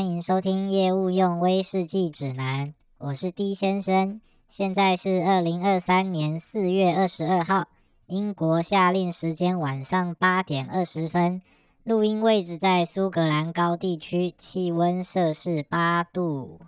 [0.00, 4.22] 欢迎收听业务用威士忌指南，我是 D 先生。
[4.48, 7.68] 现在是二零二三年四月二十二号，
[8.06, 11.42] 英国夏令时间晚上八点二十分，
[11.84, 16.58] 录音位置在苏格兰高地区，气温摄氏八度。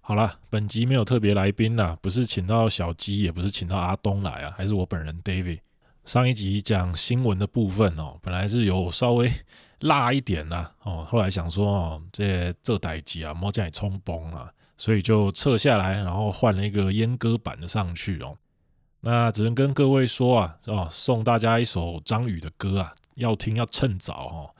[0.00, 5.58] 好了，本集没有特别来宾啦，不是请到小鸡，也不是请到阿东来啊，还是我本人 David。
[6.06, 9.30] 上一集讲新闻的部分哦，本来是有稍微
[9.80, 18.36] 辣一点啦哦，后来想说哦，这这代机啊，莫将你冲崩了，所以就撤下来，然后换了一个阉割版的上去哦。
[19.00, 24.50] 那只能跟各位说啊，哦，送大家一首张宇的歌啊，要听要趁早哦。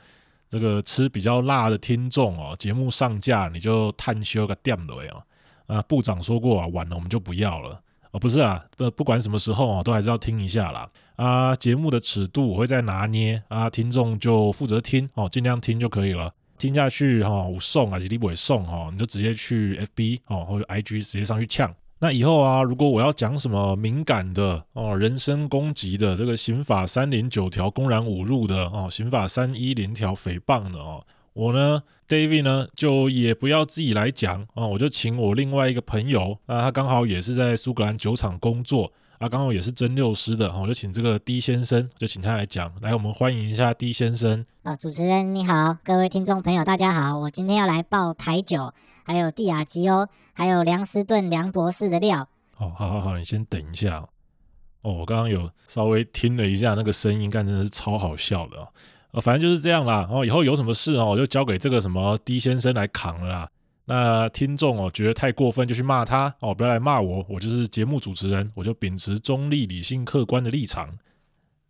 [0.49, 5.23] 这个吃比较辣的听众哦，节目上架你就探修个点了哦。
[5.67, 7.81] 啊，部长说过啊，晚了我们就不要了。
[8.13, 10.89] 哦，不是啊，不不管什么时候啊，都还是要听一下啦。
[11.17, 16.33] 啊，节目的尺度我会再拿捏啊，听众就负责听哦，尽量听就可以了。
[16.59, 21.75] 听下去哈，我送啊，是你不会送哈，你就直接去 FB 哦或者 IG 直接上去呛。
[22.03, 31.05] 那以后啊，如果我要讲什么敏感的哦，人身攻击的，这个刑法三零九条公然侮辱的哦，刑法三一零条诽谤的哦。
[31.33, 52.29] 我呢，David 呢，就也不要自己来讲啊，我就请我另外一个朋友啊，他刚好也是在苏格兰酒厂工作啊，刚好也是蒸馏师的，我就请这个 D 先生，就请他来讲，来，我们欢迎一下 D 先生啊，主持人你好，各位听众朋友大家好，我今天要来报台酒，还有帝亚吉欧，还有梁斯顿梁博士的料。
[52.59, 54.05] 哦，好好好，你先等一下
[54.83, 58.69] 哦，我刚刚有稍微听了一下那个声音，干真的是超好笑的哦。
[59.13, 60.01] 呃，反正就是这样啦。
[60.03, 63.51] 然后以后有什么事哦，我就交给这个什么 D 先生来扛了啦。
[63.87, 70.97] 那听众哦，觉得太过分就去骂他哦，不要来骂我，我就是节目主持人，我就秉持中立、理性、客观的立场。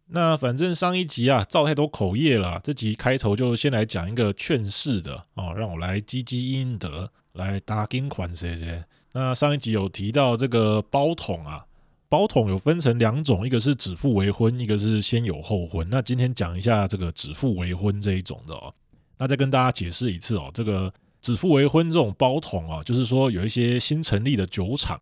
[0.09, 8.85] 那反正上一集啊，造太多口业了，这集开头就先来讲一个劝世的哦，让我来积积阴德，来打金款这些。
[9.13, 11.65] 那上一集有提到这个包桶啊。
[12.11, 15.87] 包桶有分成两种，一个是指腹为婚，一个是先有后婚。
[15.89, 18.75] 那今天讲一下这个指腹为婚这一种的哦。
[19.17, 25.01] 那再跟大家解释一次哦，这个指腹为婚这种包桶啊，就是说有一些新成立的酒厂，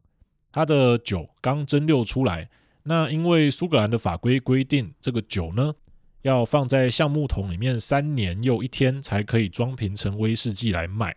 [0.52, 2.50] 它的酒刚蒸馏出来，
[2.82, 5.74] 那因为苏格兰的法规规定，这个酒呢
[6.20, 11.16] 要放在橡木桶里面三年又一天才可以装瓶成威士忌来卖。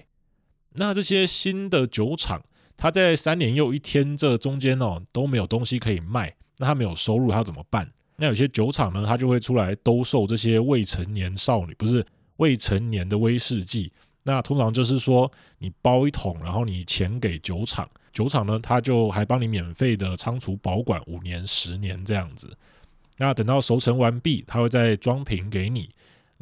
[0.75, 2.41] 那这些新的酒厂。
[2.81, 7.87] 他在三年又一天这中间哦都没有东西可以卖，那他没有收入，他怎么办？
[8.15, 12.03] 那有些酒厂呢，他就会出来兜售这些未成年少女，不是
[12.37, 13.93] 未成年的威士忌。
[14.23, 22.51] 那通常就是说，你包一桶，然后你钱给酒厂，酒厂呢他就还帮你免费的仓储保管五年、十年这样子。
[23.19, 25.87] 那等到熟成完毕，他会再装瓶给你。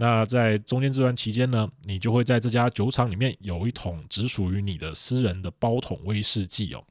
[0.01, 6.81] 那在中间这段期间呢，你就会在这家酒厂里面有一桶只属于你的私人的包桶威士忌哦。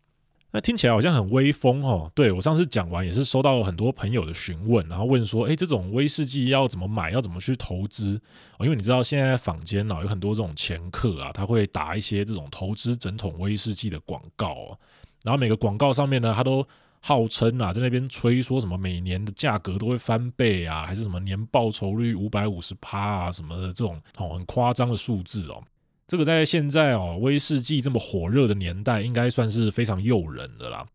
[0.50, 2.12] 那听起来好像很威风哦。
[2.14, 8.20] 对，我上次讲完也是收到很多朋友的询问，然后问说，诶，这种威士忌要怎么买，要怎么去投资？
[8.58, 14.78] 哦，因为你知道现在坊间啊有很多这种掮客啊，他会打一些这种投资整桶威士忌的广告，
[15.24, 16.66] 然后每个广告上面呢，他都。
[17.08, 25.64] 号称啊，在那边吹说什么每年的价格都会翻倍啊，还是什么年报酬率五百五十趴啊什么的这种哦很夸张的数字哦。
[26.06, 30.86] 这个在现在哦威士忌这么火热的年代，应该算是非常诱人的啦。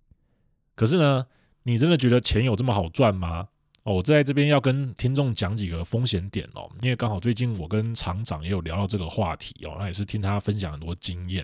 [0.75, 1.25] 可是呢，
[1.63, 3.47] 你真的觉得钱有这么好赚吗？
[3.81, 11.43] 哦，我在这边要跟听众讲几个风险点哦，因为刚好最近我跟厂长也有聊到这个话题哦，那也是听他分享很多经验。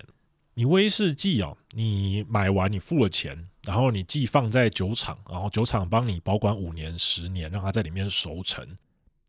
[0.54, 8.66] 你威士忌哦，你买完你付了钱，然后你寄放在酒厂，然后酒厂帮你保管五年、十年，让它在里面熟成。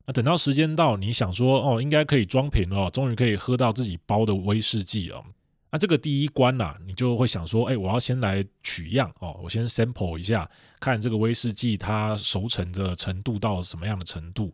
[0.05, 5.21] 那等到时间到，你想说哦，应该可以装瓶了，终于可以喝到自己包的威士忌哦。
[5.69, 14.53] 那这个第一关呐、你就会想说，哎，我要先来取样哦，我先 sample 一下，看这个威士忌它熟成的程度到什么样的程度。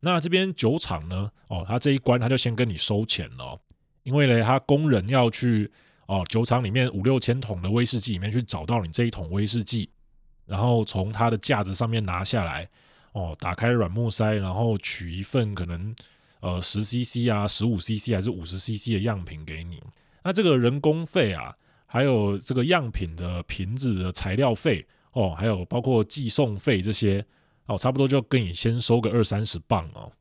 [0.00, 3.60] 那这边酒厂呢，哦，他这一关他就先跟你收钱了，
[4.04, 5.70] 因为呢，他工人要去。
[6.12, 9.88] 哦，酒厂里面五六千桶的威士忌里面去找到你这一桶威士忌，
[10.44, 12.68] 然后从它的架子上面拿下来，
[13.12, 15.96] 哦，打开软木塞，然后取一份可能
[16.40, 19.82] 呃十 CC 啊、十五 CC 还是五十 CC 的样品给你。
[20.22, 21.56] 那这个人工费啊，
[21.86, 27.24] 还有这个样品的瓶子的材料费，哦，还有包括寄送费这些，
[27.64, 30.12] 哦，差不多就跟你先收个二三十磅哦。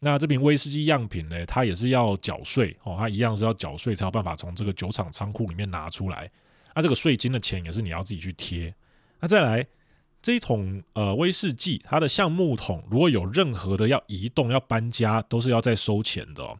[0.00, 6.30] 那这瓶威士忌样品呢，它也是要缴税哦，它一样是要缴税才有办法从这个酒厂仓库里面拿出来。
[6.74, 8.72] 那这个税金的钱也是你要自己去贴。
[9.18, 9.66] 那再来
[10.22, 16.58] 这一桶呃威士忌，它的橡木桶如果有任何的要移动、要搬家，都是要再收钱的哦。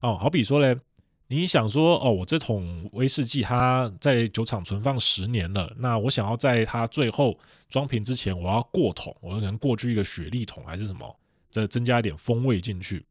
[0.00, 0.80] 哦，好比说呢，
[1.26, 7.38] 你想说哦，我这桶威士忌它在酒厂存放十年了，那我想要在它最后
[7.68, 11.17] 装瓶之前，我要过桶，我可能过去一个雪莉桶还是什么，
[11.50, 13.04] 再增加一点风味进去。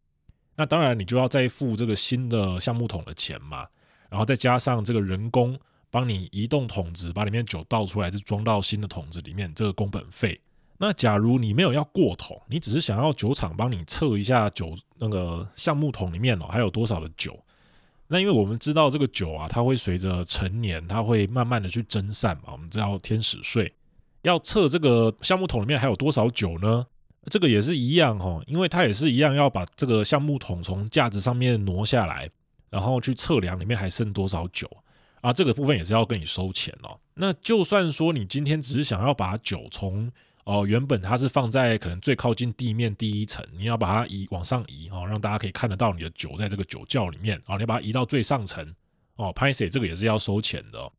[0.55, 3.67] 那当然，你就要再付这个新的橡木桶的钱嘛，
[4.09, 5.59] 然后再加上这个人工
[5.91, 10.39] 帮你移动桶子，把里面酒倒出来，再装到新的桶子里面，这个工本费。
[10.79, 17.39] 那假如你没有要过桶，你只是想要酒厂帮你测一下酒那个橡木桶里面哦还有多少的酒。
[18.07, 22.53] 那因为我们知道这个酒啊，它会随着陈年，它会慢慢的去蒸散嘛。
[22.53, 23.73] 我们叫天使税，
[24.21, 26.87] 要测这个橡木桶里面还有多少酒呢？
[27.29, 32.29] 这个也是一样哈，因为它也是一样要把这个橡木桶从架子上面挪下来，
[32.69, 34.69] 然后去测量里面还剩多少酒
[35.21, 35.33] 啊。
[35.33, 36.97] 这个部分也是要跟你收钱哦。
[37.15, 40.11] 那就算说你今天只是想要把酒从
[40.45, 48.73] 哦，原本它是放在可能最靠近地面第一层，你要把它移往上移哦，让大家可以看得到你的酒在这个酒窖里面哦，你要把它移到最上层
[49.17, 50.89] 哦，拍谢这个也是要收钱的哦。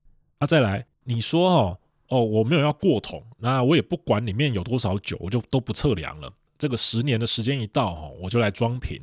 [0.40, 6.32] 那、啊、再来，你说哦哦，我没有要过桶，那我也不管里面有多少酒，我就都不测量了。
[6.58, 9.00] 这个十年的时间一到哈，我就来装瓶。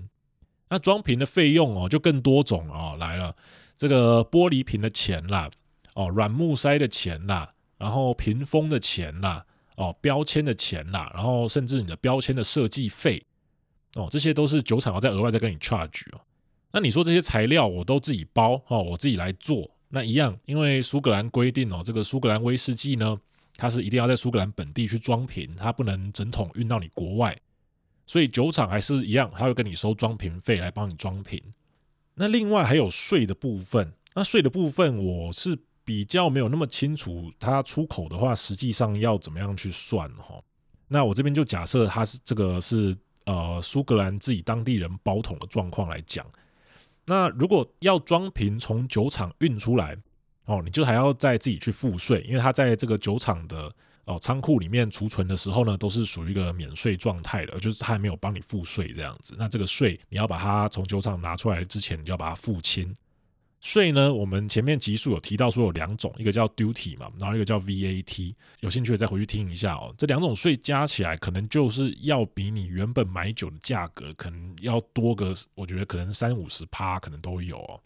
[0.70, 3.36] 那装瓶的费用哦就更多种哦来了，
[3.78, 5.50] 这个玻璃瓶的钱啦，
[5.94, 9.46] 哦软木塞的钱啦，然后屏风的钱啦。
[9.78, 13.22] 哦，标签的钱啦，然后甚至你的标签的设计费，
[13.96, 16.22] 哦，这些都是酒厂要再额外再跟你 charge 哦。
[16.72, 23.18] 那你说这些材料我都自己包哦，我自己来做，那一样，因为苏格兰规定哦，这个苏格兰威士忌呢，
[23.56, 27.38] 它是一定要在苏格兰本地去装瓶，它不能整桶运到你国外，
[28.06, 31.42] 所以酒厂还是一样，它会跟你收装瓶费来帮你装瓶。
[32.16, 35.58] 那另外还有税的部分，那税的部分我是。
[35.88, 40.42] 比较没有那么清楚，它出口的话，实际上要怎么样去算哈？
[40.88, 46.26] 那我这边就假设它是这个是呃苏格兰自己当地人包桶的状况来讲，
[47.06, 49.96] 那如果要装瓶从酒厂运出来
[50.46, 53.72] 哦，你就还要再自己去付税，因为它在这个酒厂的
[54.06, 59.36] 哦仓库里面储存的时候呢，都是属于一个免税状态的，就是他还没有帮你付税这样子。
[59.38, 62.96] 那这个税你要把它从酒厂拿出来之前，你就要把它付清。
[63.66, 68.36] 税呢，我们前面集数有提到说有两种，一个叫 duty 嘛，然后一个叫 VAT。
[68.60, 69.92] 有兴趣的再回去听一下哦。
[69.98, 77.82] 这两种税加起来，可能就是要比你原本买酒的价格可能要多个，我觉得可能三五十趴可能都有哦。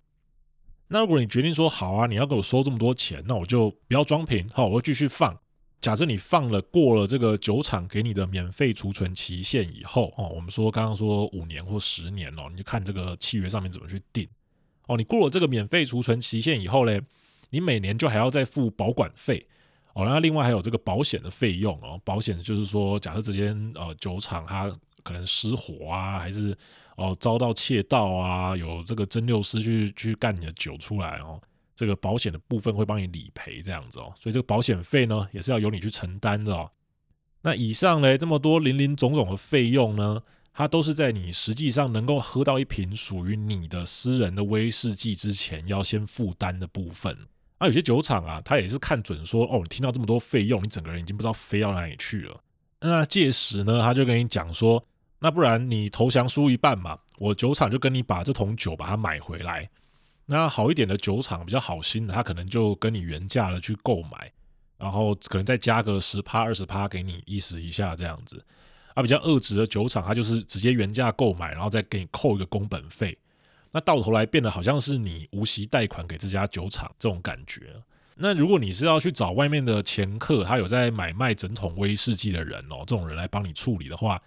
[0.90, 5.34] 那如果你决定说好啊，你要给我收这么多钱，那我就不要装瓶，好，我会继续放。
[5.80, 14.28] 假设你放了过了这个酒厂给你的免费储存期限以后哦，我们说刚刚说五年或十年哦，你就看这个契约上面怎么去定。
[14.90, 17.00] 哦，你过了这个免费储存期限以后嘞，
[17.52, 19.46] 你每年就还要再付保管费
[19.94, 22.02] 哦，然后另外还有这个保险的费用哦。
[22.04, 24.68] 保险就是说，假设这间呃酒厂它
[25.04, 26.58] 可能失火啊，还是
[26.96, 31.40] 哦遭到窃盗啊，有这个蒸馏师去去干你的酒出来哦，
[31.76, 34.12] 这个保险的部分会帮你理赔这样子哦。
[34.20, 36.68] 所以这个保险费呢，也是要由你去承担的哦。
[37.44, 40.20] 那以上呢这么多林林总总的费用呢，
[40.54, 47.18] 它都是在你实际上能够喝到一瓶属于你的私人的威士忌之前，要先负担的部分。
[47.60, 52.42] 啊，有些酒厂啊，他也是看准说，哦，你听到这么多费用，你整个人已经不知道飞到哪里去了。
[52.82, 54.84] 那届时呢，他就跟你讲说，
[55.20, 59.70] 那不然你投降输一半嘛，我酒厂就跟你把这桶酒把它买回来。
[60.26, 64.32] 那好一点的酒厂比较好心的，他可能就跟你原价的去购买，
[64.78, 68.42] 然后可能再加个十趴二十趴给你意思一下这样子。
[69.00, 73.18] 它比较恶质的酒厂，它就是直接原价购买，然后再给你扣一个工本费。
[73.72, 77.74] 那到头来变得好像是你无息贷款给这家酒厂这种感觉。
[78.16, 84.22] 那如果你是要去找外面的掮客，他有在买卖整桶威士忌的人哦，这种人来帮你处理的话，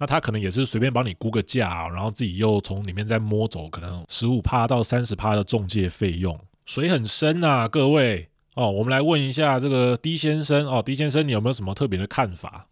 [0.00, 8.68] 那他可能也是随便帮你估个价，然后自己又从里面再摸走可能十五趴到三十趴的中介费用，水很深啊，各位哦。
[8.68, 12.66] 我们来问一下这个 D 先生哦，D 先生你有没有什么特别的看法？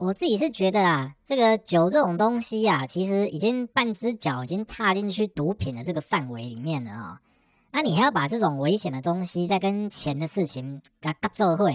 [0.00, 7.18] 我自己是觉得啊，这个酒这种东西啊，其实已经半只脚已经踏进去毒品的这个范围里面了啊、哦。
[7.70, 11.70] 那你还要把这种危险的东西再跟钱的事情给它做伙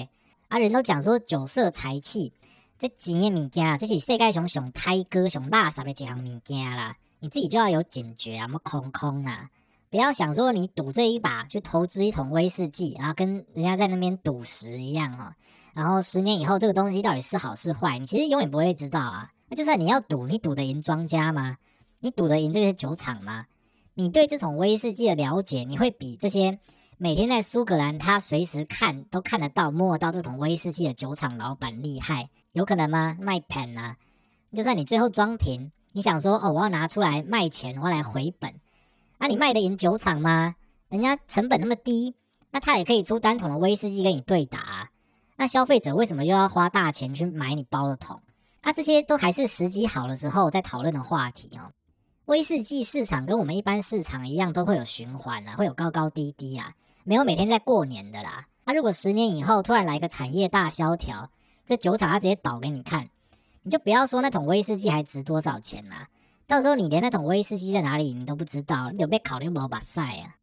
[0.48, 0.58] 啊？
[0.58, 2.34] 人都讲说酒色财气，
[2.80, 6.98] 这钱的物件，这是世界上上胎哥上垃圾的几项物件啦。
[7.20, 9.52] 你自己就要有警觉啊，莫空空啊，
[9.92, 15.34] 不要想说你赌这一把去投资一桶威士忌，然后跟人家在那边赌石一样哈、哦。
[15.76, 19.30] 然后十年以后，这个东西到底是好是坏，你其实永远不会知道啊。
[19.50, 21.58] 那就算你要赌，你赌得赢庄家吗？
[22.00, 23.46] 你赌得赢这些酒厂吗？
[23.94, 26.60] 你对这种威士忌的了解，你会比这些
[26.98, 32.30] 每天在苏格兰他随时看都看得到、摸得到这种威士忌的酒厂老板厉害？
[32.54, 33.18] 有可能吗？
[33.20, 33.98] 卖盘啊！
[34.56, 38.54] 就算你最后装瓶，你想说哦，我要拿出来卖钱，我要来回本。
[39.18, 40.56] 啊、你卖得赢酒厂吗？
[40.88, 42.16] 人家成本那么低，
[42.52, 44.92] 那他也可以出单桶的威士忌跟你对打、
[45.36, 48.22] 那消费者为什么又要花大钱去买你包的桶？
[48.64, 51.72] 那、啊、这些都还是时机好的时候再讨论的话题哦。
[52.26, 56.74] 威士忌市场跟我们一般市场一样，都会有循环啊，会有高高低低啊，
[57.04, 58.48] 没有每天在过年的啦。
[58.64, 61.30] 那、如果十年以后突然来个产业大萧条，
[61.68, 63.10] 这酒厂它直接倒给你看，
[63.62, 66.08] 你就不要说那桶威士忌还值多少钱啦、
[66.48, 70.36] 到时候你连那桶威士忌在哪里你都不知道，你有没有考虑没把赛啊？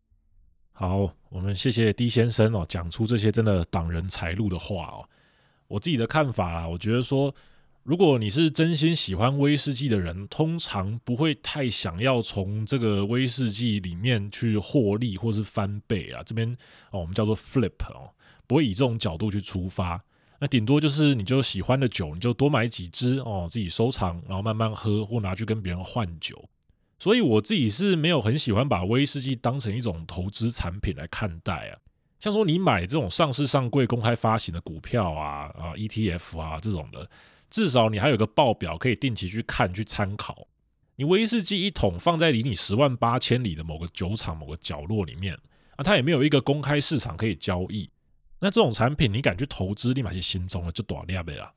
[0.82, 5.08] 好，我们谢谢 D 先生哦，讲出这些真的挡人财路的话哦。
[5.68, 7.32] 我自己的看法啊，我觉得说。
[7.84, 16.20] 如果你是真心喜欢威士忌的人，通常不会太想要从这个威士忌里面去获利或是翻倍啊。
[16.24, 16.48] 这边
[16.90, 18.10] 哦，我们叫做 flip 哦，
[18.48, 20.00] 不会以这种角度去出发。
[20.40, 26.44] 那顶多就是你就喜欢的酒，你就多买几支哦，自己收藏，然后慢慢喝或拿去跟别人换酒。
[27.02, 31.78] 所以我自己是没有很喜欢把威士忌当成一种投资产品来看待啊。
[32.20, 37.10] 像说你买这种上市上柜公开发行的股票啊啊 ETF 啊这种的。
[37.50, 40.46] 至少你还有个报表可以定期去看去参考。
[40.94, 45.34] 你威士忌一桶放在离你十万八千里的某个酒厂某个角落里面
[45.74, 47.90] 啊，它也没有一个公开市场可以交易。
[48.38, 51.52] 那这种产品你敢去投资，立马就心中了就短掉呗啦。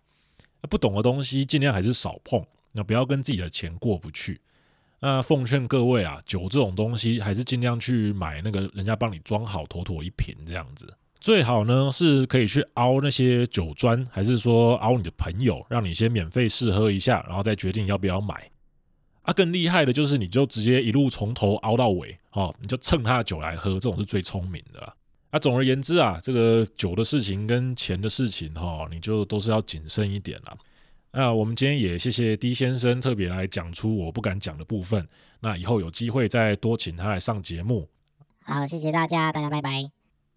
[0.72, 4.42] 不懂的东西尽量还是少碰，那不要跟自己的钱过不去。
[5.06, 10.92] 那奉劝各位啊，酒这种东西还是尽量去买那个人家帮你装好妥妥一瓶这样子。
[11.20, 18.50] 最好呢是可以去凹那些酒庄，还是说凹你的朋友，让你先免费试喝一下，然后再决定要不要买。
[19.22, 24.92] 啊，更厉害的就是你就直接一路从头凹到尾，哦，你就蹭他的酒来喝，这种是最聪明的。
[25.30, 30.58] 啊，总而言之啊，这个酒的事情跟钱的事情，哈，你就都是要谨慎一点啦。
[31.18, 35.08] 那我们今天也谢谢 D 先生特别来讲出我不敢讲的部分，
[35.40, 37.88] 那以后有机会再多请他来上节目。
[38.44, 39.90] 好，谢谢大家，大家拜拜。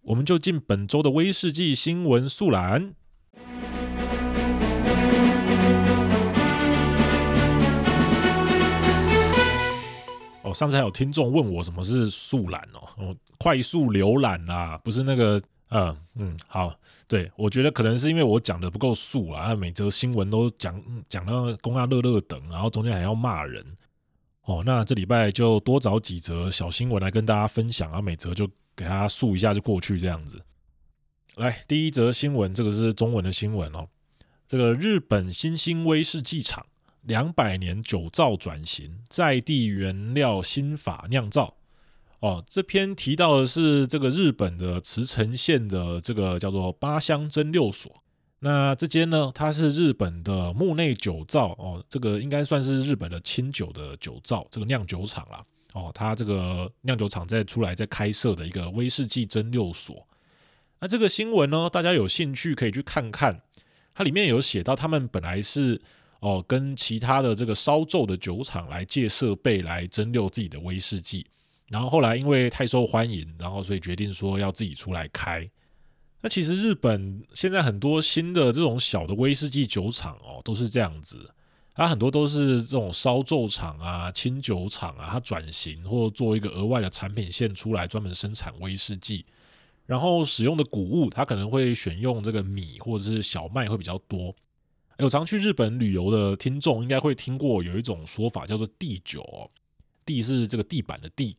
[0.03, 2.93] 我们就进本周的威士忌新闻速览。
[10.43, 16.73] 哦，上次还有听众问我什么是速览哦，哦，快速浏览啊，不是那个，嗯嗯，好，
[17.07, 23.63] 对，我觉得可能是因为我讲的不够速啊，每则新闻都讲讲到公阿乐乐等，然后中间还要骂人，
[24.43, 28.49] 哦，那这礼拜就多找几则小新闻来跟大家分享啊，每则就。
[28.79, 30.41] 给他数一下就过去这样子。
[31.35, 33.85] 来，第一则新闻，这个是中文的新闻哦。
[34.47, 36.65] 这个日本新兴威士忌厂
[37.01, 41.55] 两百年酒造转型，在地原料新法酿造。
[42.19, 47.91] 哦，这篇提到的是这个日本的茨城县的这个叫做八乡蒸馏所。
[48.39, 55.43] 那这间呢，它是日本的木内酒造哦，这个应该算是日本的清酒的酒造，这个酿酒厂啦。
[55.73, 60.07] 哦，他这个酿酒厂在出来在开设的一个威士忌蒸馏所。
[60.79, 63.41] 那这个新闻呢，大家有兴趣可以去看看。
[63.93, 65.79] 它里面有写到，他们本来是
[66.21, 71.27] 哦跟其他的这个烧酎的酒厂来借设备来蒸馏自己的威士忌，
[71.69, 75.49] 然后后来因为太受欢迎，然后所以决定说要自己出来开。
[76.21, 81.33] 那其实日本现在很多新的这种小的威士忌酒厂哦，都是这样子。
[81.75, 89.25] 它很多都是这种烧酎厂啊、清酒厂啊，它转型或做一个额外的产品线出来，专门生产威士忌。
[89.85, 94.35] 然后使用的谷物，它可能会选用这个米或者是小麦会比较多。
[94.97, 99.49] 有常去日本旅游的听众应该会听过有一种说法叫做地酒哦，
[100.05, 101.37] 地是这个地板的地。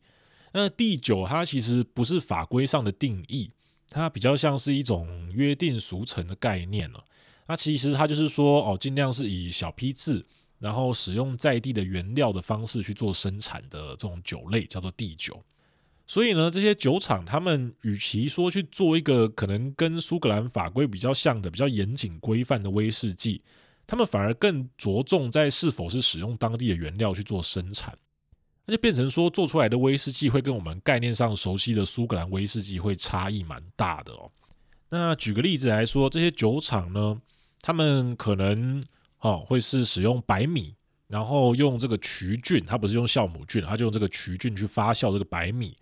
[0.53, 3.51] 那地酒它其实不是法规上的定义，
[3.89, 7.03] 它比较像是一种约定俗成的概念了。
[7.47, 10.25] 那其实它就是说，哦，尽量是以小批次，
[10.59, 15.43] 然后使用在地的原料的方式去做生产的这种酒类，叫做地酒。
[16.07, 23.41] 所以呢，这些酒厂他们与其说去做一个可能跟苏格兰法规比较像的、比较严谨规范的威士忌，
[23.87, 27.97] 他们反而更着重在是否是使用当地的原料去做生产，
[28.65, 34.31] 那就变成说做出来的威士忌会跟我们概念上熟悉的苏格兰威士忌会差异蛮大的哦。
[34.89, 37.21] 那举个例子来说，这些酒厂呢，
[37.61, 38.83] 他们可能
[39.19, 40.75] 哦会是使用白米，
[41.07, 45.77] 然后用这个曲菌，它不是用酵母菌，它就用这个曲菌去发酵这个白米，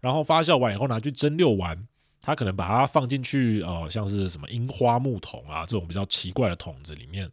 [0.00, 1.86] 然后发酵完以后拿去蒸馏完，
[2.20, 7.30] 它可能把它放进去哦，像是什么樱花木桶啊这种比较奇怪的桶子里面。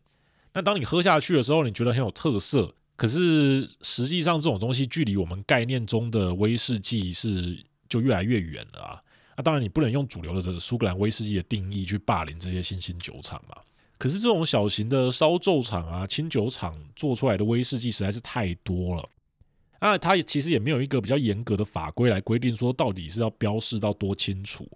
[0.53, 9.01] 那当你喝下去的时候，你觉得很有特色，可是实际上这种东西距离我们概念中的威士忌是就越来越远了啊。
[9.37, 13.55] 那当然你不能用主流的这个苏格兰威士忌的定义去霸凌这些新兴酒厂嘛。
[13.97, 19.09] 可是这种小型的烧酎厂啊、清酒厂做出来的威士忌实在是太多了
[19.79, 24.69] 啊，它其实也没有一个比较严格的法规来规定说到底是要标示到多清楚，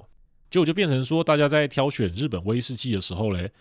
[0.49, 3.51] 结果就变成说大家在挑选日本威士忌的时候嘞，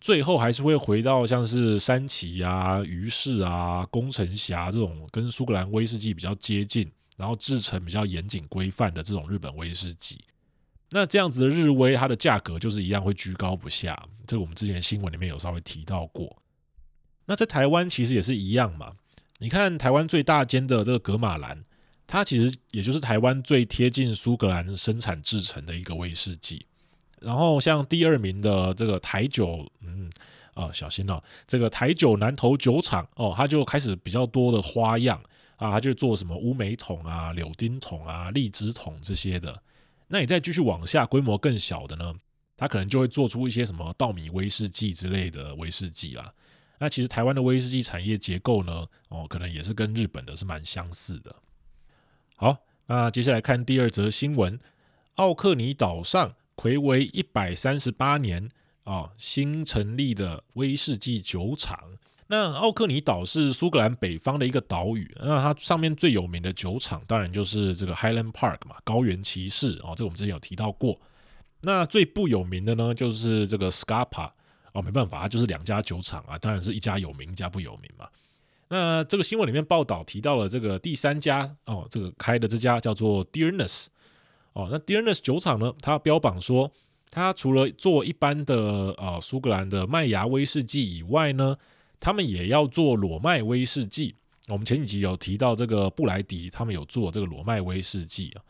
[0.00, 10.18] 最后还是会回到像是山崎啊、于氏啊、宫城狭这种跟苏格兰威士忌比较接近，然后制成比较严谨规范的这种日本威士忌。
[10.90, 16.34] 那这样子的日威，它的价格就是一样会居高不下，这个我们之前新闻里面有稍微提到过。
[17.26, 18.92] 那在台湾其实也是一样嘛。
[19.38, 21.64] 你看台湾最大间的这个格马兰，
[22.06, 26.66] 它其实也就是台湾最贴近苏格兰生产制成的一个威士忌。
[27.20, 30.10] 然后像第二名的这个台酒，嗯
[30.54, 35.22] 啊、哦、小心哦，这个台酒南投酒厂哦，它就开始比较多的花样
[35.56, 39.62] 啊，它就做什么乌梅桶啊、柳丁桶啊、荔枝桶这些的。
[40.08, 42.12] 那你再继续往下，规模更小的呢，
[42.56, 46.32] 它可能就会做出一些什么稻米威士忌之类的威士忌啦。
[46.78, 51.36] 那其实台湾的威士忌产业结构呢，哦，可能也是跟日本的是蛮相似的。
[52.36, 54.58] 好，那接下来看第二则新闻：
[55.14, 58.46] 奥克尼岛上睽违一百三十八年
[58.84, 61.78] 啊、哦，新成立的威士忌酒厂。
[62.26, 71.00] 那奥克尼岛是苏格兰北方的一个岛屿，那它上面最有名的酒厂当然就是这个 Highland Park 嘛，高原骑士哦，这个我们之前有提到过。
[71.62, 74.30] 那最不有名的呢，就是这个 Scapa。
[74.72, 78.06] 哦，没办法，它就是两家酒厂啊，当然是一家有名，一家不有名嘛。
[78.68, 83.86] 那这个新闻里面报道提到了这个第三家哦，这个开的这家叫做 Dearness
[84.52, 86.70] 哦，那 Dearness 酒厂呢，它标榜说，
[87.10, 88.56] 它除了做一般的
[88.98, 91.56] 呃苏格兰的麦芽威士忌以外呢，
[91.98, 94.14] 他们也要做裸麦威士忌。
[94.48, 98.42] 我们前几集有提到这个布莱迪，他们有做这个裸麦威士忌啊。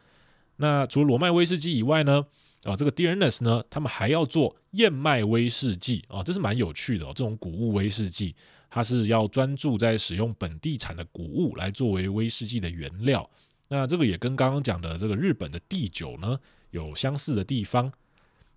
[0.57, 2.25] 那除了裸麦威士忌以外呢，
[2.65, 7.13] 啊，这个 Dearness 呢，他们还要做燕麦威士忌啊，这是蛮有趣的哦。
[7.15, 8.35] 这种谷物威士忌，
[8.71, 13.29] 它是要专注在使用本地产的谷物来作为威士忌的原料。
[13.71, 16.39] 那这个也跟刚刚讲的这个日本的第九呢
[16.71, 17.91] 有相似的地方。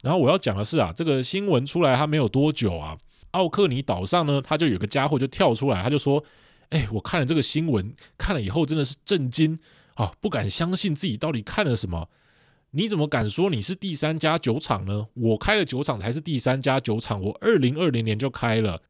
[0.01, 2.97] 然后我要讲的是啊，这个新闻出来它没有多久啊，
[3.31, 6.21] 奥克尼岛上呢，他就有个家伙就跳出来，他就说
[6.69, 9.57] ：“哎，我看了这个新闻，看了以后真的是震惊
[9.93, 12.09] 啊，不敢相信自己到底看了什么。”
[12.75, 15.07] 你怎么敢说你是第三家酒厂呢？
[15.13, 18.81] 我开的酒厂才是第三家酒厂，我二零二零年就开了。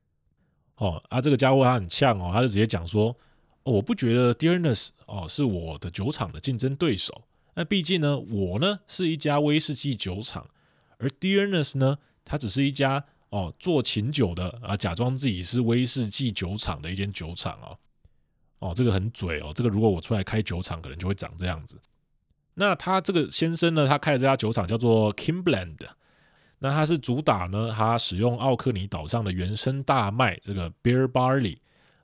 [0.78, 3.14] 哦，啊，这个家伙他很呛哦，他就直接讲说，
[3.64, 7.24] 我不觉得 Dearness 哦是我的酒厂的竞争对手。
[7.56, 10.50] 那毕竟呢，我呢是一家威士忌酒厂，
[10.98, 17.78] 而 Dearness 呢，它只是一家哦做琴酒的啊，假装自己是威士忌酒厂的一间酒厂哦。
[18.60, 21.80] 哦，这个很嘴哦，这个如果我出来开酒厂，可能就会长这样子。
[22.56, 25.80] 那他这个先生呢，他开的这家酒厂叫做 Kimblend，
[26.60, 31.58] 那他是主打呢，他使用奥克尼岛上的原生大麦这个 Beer Barley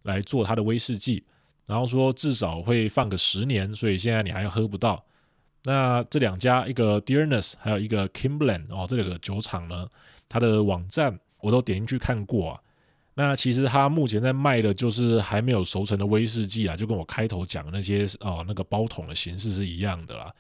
[0.04, 1.24] 来做他的威士忌，
[1.70, 5.06] 然后说至少会放个十年，所以现在你还喝不到。
[5.66, 9.88] 那这两家，一个 Dearness，还有一个 Kimblend 哦，这两个酒厂呢，
[10.28, 12.62] 它的网站我都点进去看过啊。
[13.14, 20.34] 那其实它目前在卖的就是还没有熟成的威士忌啊，就跟我开头讲的那些哦，那个包桶的形式是一样的啦。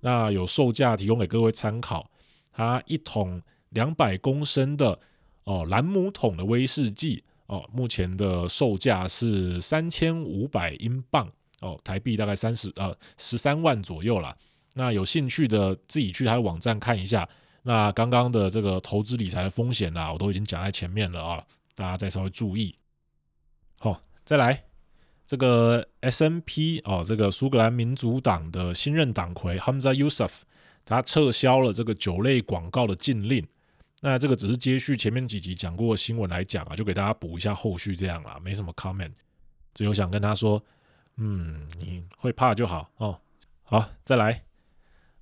[0.00, 2.08] 那有售价提供给各位参考，
[2.54, 4.98] 它一桶两百公升的
[5.44, 11.28] 哦兰姆桶的威士忌哦，目前的售价是三千五百英镑
[11.60, 14.36] 哦，台币大概三十呃十三万左右啦。
[14.74, 17.28] 那有兴趣的自己去他的网站看一下。
[17.64, 21.44] 那刚刚的这个投资理财的风险啊，我都已经讲在前面了啊。
[21.74, 22.72] 大家再稍微注意，
[23.78, 24.62] 好，再来
[25.26, 30.42] 这个 SNP 哦，这个苏格兰民族党的新任党魁 Humza Yousaf，
[30.84, 33.44] 他撤销了这个酒类广告的禁令。
[34.00, 39.12] 那这个只是接续前面几集讲过新闻来讲啊，就给大家补一下后续这样啦，没什么 comment，
[39.74, 40.62] 只有想跟他说，
[41.16, 43.18] 嗯，你会怕就好哦。
[43.62, 44.42] 好，再来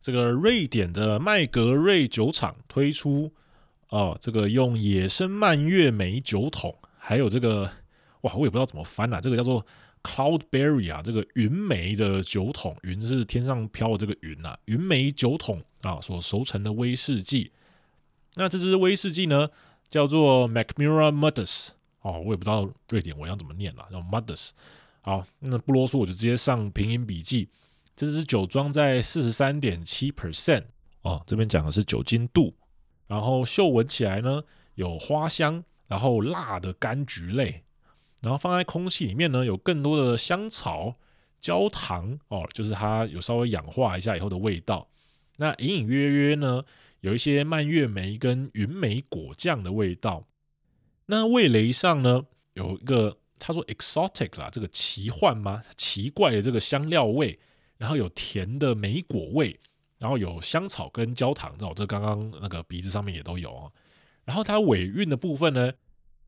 [0.01, 3.33] 这个瑞典的麦格瑞酒厂推出。
[3.91, 7.65] 哦，这个用野生蔓越莓酒桶，还有这个
[8.21, 9.65] 哇，我也不知道怎么翻啊，这个叫做
[10.03, 17.51] Cloudberry 啊，这个云莓的酒桶，云是天上飘的这个云啊，云莓酒桶啊所熟成的威士忌。
[18.35, 19.49] 那这支威士忌呢，
[19.89, 21.71] 叫做 Mackmyra Mudus
[22.03, 24.53] 哦，我也不知道瑞典文要怎么念了，叫 m u d e r s。
[25.01, 27.49] 好，那不啰嗦，我就直接上拼音笔记。
[27.97, 30.63] 这支酒装在四十三点七 percent
[31.03, 32.55] 哦，这边讲的是酒精度。
[33.07, 34.43] 然后嗅闻起来呢，
[34.75, 37.65] 有花香，然后辣的柑橘类，
[38.21, 40.95] 然后放在空气里面呢，有更多的香草、
[41.41, 44.87] 焦糖哦，就是它有稍微氧化一下以后的味道。
[45.39, 46.63] 那隐隐约约呢，
[47.01, 50.27] 有一些蔓越莓跟云莓果酱的味道。
[51.07, 55.63] 那味蕾上呢，有一个他说 exotic 啦，这个奇幻吗？
[55.77, 57.39] 奇怪的这个香料味，
[57.77, 59.59] 然后有甜的莓果味，
[59.99, 63.73] 然后有香草跟焦糖，哦，这刚刚那个鼻子上面也都有哦。
[64.25, 65.73] 然后它尾韵的部分呢，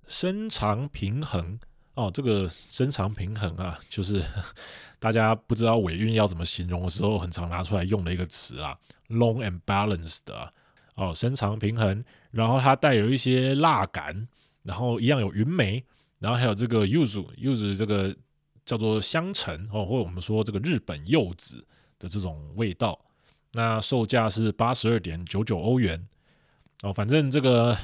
[0.06, 1.58] 深长平衡
[1.94, 4.24] 哦，这个深长平衡啊，就是
[4.98, 8.78] 大家不知道尾韵要怎么形容的时候，很常拿出来用的一个词啦
[9.08, 10.50] ，long and balanced 啊。
[11.00, 14.28] 哦，深长平衡，然后它带有一些辣感，
[14.64, 15.82] 然后一样有云莓，
[16.18, 18.14] 然后还有这个柚子，柚子这个
[18.66, 21.64] 叫做香橙哦，或者我们说这个日本柚子
[21.98, 23.00] 的这种味道。
[23.54, 26.06] 那售价是八十二点九九欧元
[26.82, 27.74] 哦，反正这个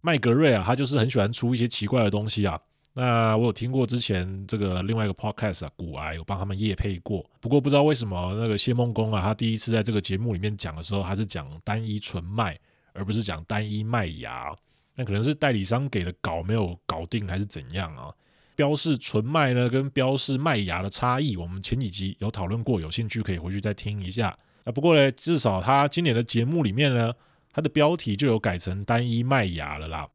[0.00, 2.58] 麦格瑞啊，他就是很喜欢出一些奇怪的东西啊。
[2.98, 7.22] 那我有听过之前这个另外一个 podcast 啊，股癌有帮他们业配过。
[7.42, 12.58] 不过不知道为什么那个谢孟恭啊，他第一次在这个节目里面讲的时候，还是讲单一纯麦，
[12.94, 14.50] 而不是讲单一麦芽。
[14.94, 18.10] 那可能是代理商给的稿没有搞定，还是怎样啊？
[18.54, 24.34] 标示纯麦呢，跟标示麦芽的差异，我们前几集有讨论过，有兴趣可以回去再听一下。
[24.64, 27.12] 那，不过呢，至少他今年的节目里面呢，
[27.52, 30.08] 他的标题就有改成单一麦芽了啦。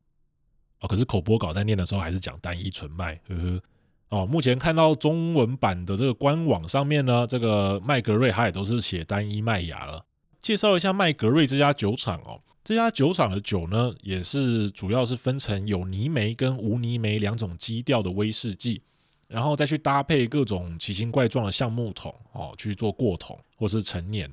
[0.82, 3.62] 哦，可是口播稿在念的时候还是讲单一纯麦，呵呵。
[4.10, 10.04] 哦，目前看到中文版的这个官网上面呢，这个麦格瑞它也都是写单一麦芽了。
[10.42, 18.82] 介绍一下麦格瑞这家酒厂哦，这家酒厂的酒呢，也是主要是分成有泥煤跟无泥煤两种基调的威士忌，
[19.30, 24.30] 然后再去搭配各种奇形怪状的橡木桶哦去做过桶或是陈年。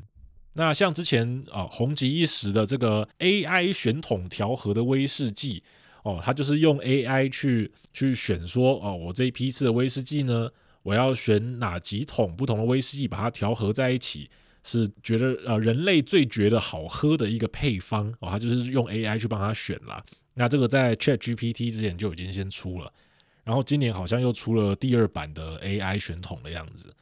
[0.55, 5.63] 那像之前啊红极一时的这个 AI 选桶调和的威士忌。
[6.03, 10.49] 哦，他就是用 AI 去去选说，哦，我这一批次的威士忌呢，
[10.83, 14.31] 我要选哪几桶不同的威士忌，把它调和在一起，
[14.63, 20.03] 是觉得呃人类最觉得好喝的一个配方哦，他就是用 AI 去帮他选啦。
[20.35, 22.93] 那这个在 ChatGPT 之前就已经先出了，
[23.43, 26.95] 然后今年好像又出了第二版的 AI 选桶的样子，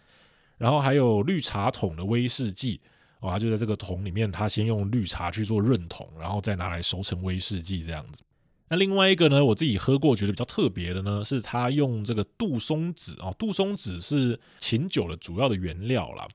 [0.57, 2.81] 然后还有绿茶桶的威士忌，
[3.21, 8.23] 哦，他就在这个桶里面，他先用绿茶去做润桶，然后再拿来熟成威士忌这样子。
[8.69, 16.27] 那另外一个呢，我自己喝过，觉得比较特别的呢，是它用这个杜松子啊，杜松子是琴酒的主要的原料啦。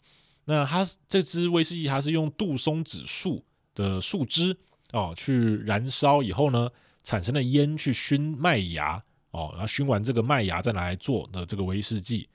[0.46, 3.44] 那它这支威士忌，它是用杜松子树
[3.76, 4.56] 的树枝
[4.94, 6.70] 哦去燃烧以后呢，
[7.04, 12.30] 产生的烟去熏麦芽哦，然后熏完这个麦芽再拿来做的这个威士忌。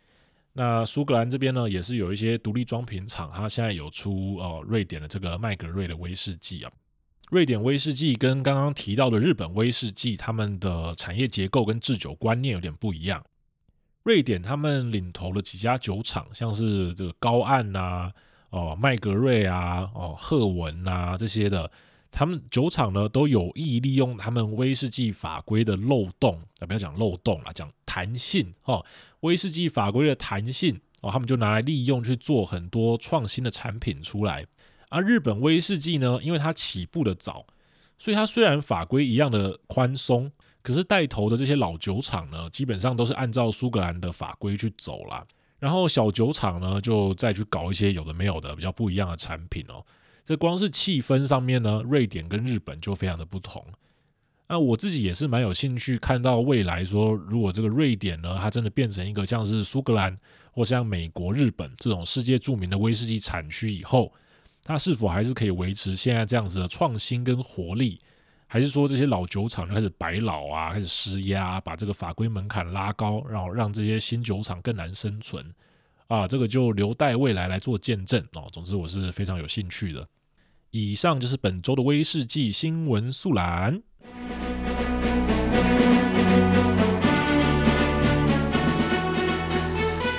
[0.52, 6.72] 那苏格兰这边呢，也是有一些独立装瓶厂，它现在有出哦瑞典的这个麦格瑞的威士忌啊。
[7.30, 13.24] 瑞典威士忌跟刚刚提到的日本威士忌，他们的产业结构跟制酒观念有点不一样。
[14.04, 18.12] 瑞典他们领头的几家酒厂，像是这个高岸呐、
[18.50, 21.68] 哦麦格瑞啊、哦赫文呐这些的，
[22.12, 28.86] 他们酒厂呢都有意利用他们威士忌法规的漏洞，啊不要讲漏洞啦，讲弹性哦，
[29.22, 34.46] 威士忌法规的弹性哦，他们就拿来利用去做很多创新的产品出来。
[34.88, 37.46] 而日本威士忌呢，因为它起步的早，
[37.98, 40.30] 所以它虽然法规一样的宽松，
[40.62, 45.26] 可是带头的这些老酒厂呢，基本上都是按照苏格兰的法规去走啦。
[45.58, 49.84] 然后小酒厂呢，就再去搞一些有的没有的比较不一样的产品哦。
[50.24, 53.64] 这光是气氛上面呢，瑞典跟日本就非常的不同。
[54.48, 60.16] 那我自己也是蛮有兴趣看到未来说，如果这个瑞典呢，它真的变成一个像是苏格兰
[60.52, 64.12] 或像美国、日本这种世界著名的威士忌产区以后。
[64.68, 68.00] 它是否还是可以维持现在这样子的创新跟活力，
[68.48, 75.40] 还是说这些老酒厂就开始摆老啊，开始施压，把这个法规门槛拉高，然后让这些新酒厂更难生存
[76.08, 76.26] 啊？
[76.26, 78.44] 这个就留待未来来做见证哦。
[78.52, 80.04] 总之，我是非常有兴趣的。
[80.72, 83.80] 以上就是本周的威士忌新闻速览。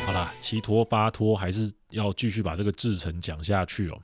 [0.05, 3.99] 好啦，七拖八拖，还是要继续把这个制程讲下去哦。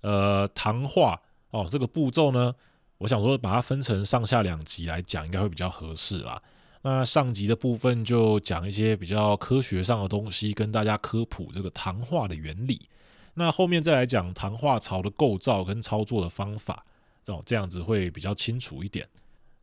[0.00, 2.54] 呃，糖化哦，这个步骤呢，
[2.98, 6.40] 我想说把它分成上下两集来讲，应该会比较合适啦。
[6.82, 12.88] 那上集的部分就讲一些比较科学上的东西，跟大家科普这个糖化的原理。
[13.34, 16.84] 那后面再来讲糖化槽的构造跟操作的方法，
[17.26, 19.06] 哦，这样子会比较清楚一点。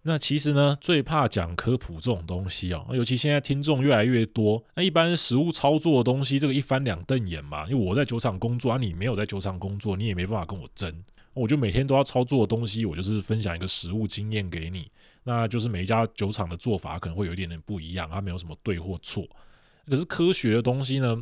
[0.07, 7.65] 那其实呢，最怕讲科普这种东西哦，尤其现在听众越来越多，那一般实物操作的东西，这个一翻两瞪眼嘛。
[7.69, 11.03] 因为我在酒厂工作啊，你没有在酒厂工作，你也没办法跟我争。
[11.33, 14.89] 我就每天都要操作的东西，我就是分享一个实物经验给你。
[15.25, 19.27] 那就是每一家酒厂的做法可能会有一点点不一样，它没有什么对或错。
[19.89, 21.21] 可是科学的东西呢，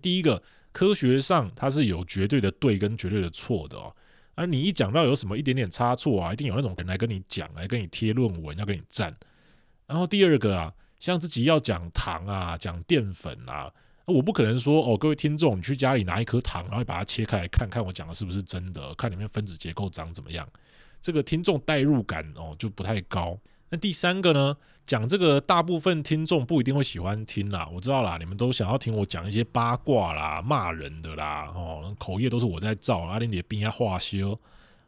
[0.00, 0.40] 第一个
[0.70, 3.92] 科学上它是有绝对的对跟绝对的错的哦。
[4.34, 9.14] 而、啊、你一讲到有什么一点点差错啊，一定有那种人来跟你讲，来跟你贴论文，要跟你赞。
[9.86, 13.70] 然后第二个啊，像自己要讲糖啊，讲淀粉啊，
[14.06, 20.48] 我不可能说哦，各位听众，你去家里拿一颗糖，然后把它切开来看看我讲的是不是真的，看里面分子结构长怎么样。
[21.02, 23.38] 这个听众代入感哦就不太高。
[23.70, 34.38] 那第三个呢，讲这个大部分听众不一定会喜欢听啦，我知道啦，你们都想要听我讲一些八卦啦、骂人的啦，哦，口业都是我在造，阿玲也边要化修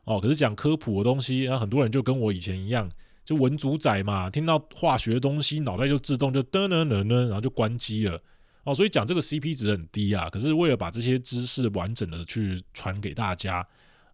[0.05, 0.21] 哦。
[0.21, 2.89] 可是讲科普的东西，那很多人就跟我以前一样。
[3.25, 8.21] 就文组仔嘛，听到化学的东西，脑袋就自动就噔噔噔噔，然后就关机了
[8.65, 8.75] 哦。
[8.75, 10.29] 所以讲这个 CP 值很低啊。
[10.29, 13.65] 可是为了把这些知识完整的去传给大家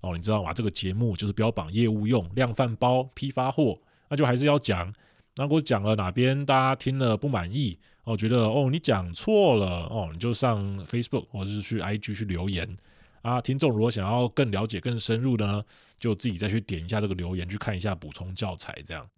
[0.02, 0.52] 哦，你知道吗？
[0.52, 3.78] 这个节目就是标榜业务用，量贩包批发货，
[4.08, 4.92] 那就还是要讲。
[5.36, 12.76] 那如果讲了哪边大家听了不满意哦，觉得哦你讲错了哦，你就上 Facebook 或者是去 IG 去留言。
[13.22, 15.62] 啊，听众如果想要更了解、更深入的呢，
[15.98, 18.80] 就自己再去点一下这个留言，去看一下补充教材。
[18.84, 19.08] 这样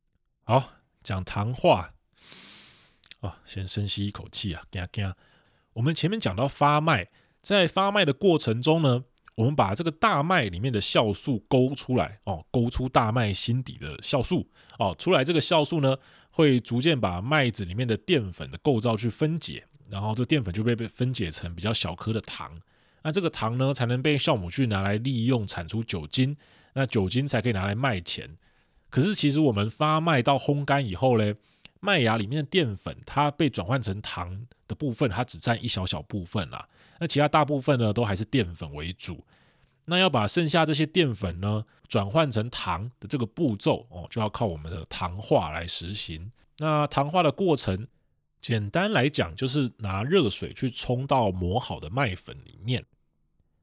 [0.45, 0.73] 好，
[1.03, 1.93] 讲糖化
[3.21, 5.11] 啊，先深吸一口气啊，给给。
[5.75, 7.09] 我们前面讲到发麦，
[7.41, 9.05] 在发麦的过程中呢，
[9.41, 14.47] 我们把这个大麦里面的酵素勾出来哦，勾出大麦心底的酵素
[14.79, 15.97] 哦，出来这个酵素呢，
[16.31, 22.61] 会逐渐把麦子里面的淀粉的构造去分解，然后这淀粉就被被分解成比较小颗的糖。
[23.03, 26.37] 那这个糖呢，才能被酵母菌拿来利用，产出酒精。
[26.75, 28.37] 那酒精才可以拿来卖钱。
[28.91, 31.35] 可是其实我们发麦到烘干以后呢，
[31.81, 36.69] 麦芽里面的淀粉它被转换成糖的部分，它只占一小小部分啦。
[37.01, 39.25] 那其他大部分呢，都还是淀粉为主。
[39.87, 46.31] 那要把剩下这些淀粉呢，转换成糖的这个步骤哦，就要靠我们的糖化来实行。
[46.59, 47.89] 那糖化的过程。
[48.43, 52.83] 简单来讲，就是拿热水去冲到磨好的麦粉里面。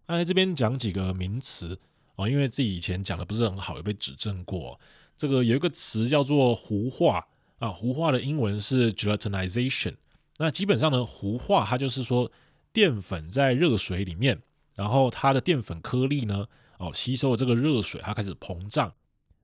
[0.05, 1.79] 那在这边讲几个名词
[2.15, 4.79] 哦，因为自己以前讲的不是很好，有被指正过。
[5.17, 9.95] 这个有一个词叫做糊化啊，糊化的英文是 gelatinization。
[10.37, 12.31] 那基本上呢，糊化它就是说
[12.77, 14.39] 淀粉在热水里面，
[14.75, 16.45] 然后它的淀粉颗粒呢，
[16.77, 18.93] 哦，吸收了这个热水，它开始膨胀。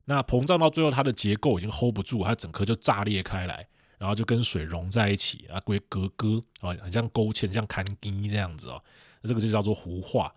[0.05, 3.67] 那膨胀到最后，它的结构已经 hold 不住，它整颗就炸裂开来。
[3.97, 8.79] 然后就跟水融在一起啊，归格格啊，很像勾芡，像看羹这样子哦。
[9.23, 10.31] 那这个就叫做糊化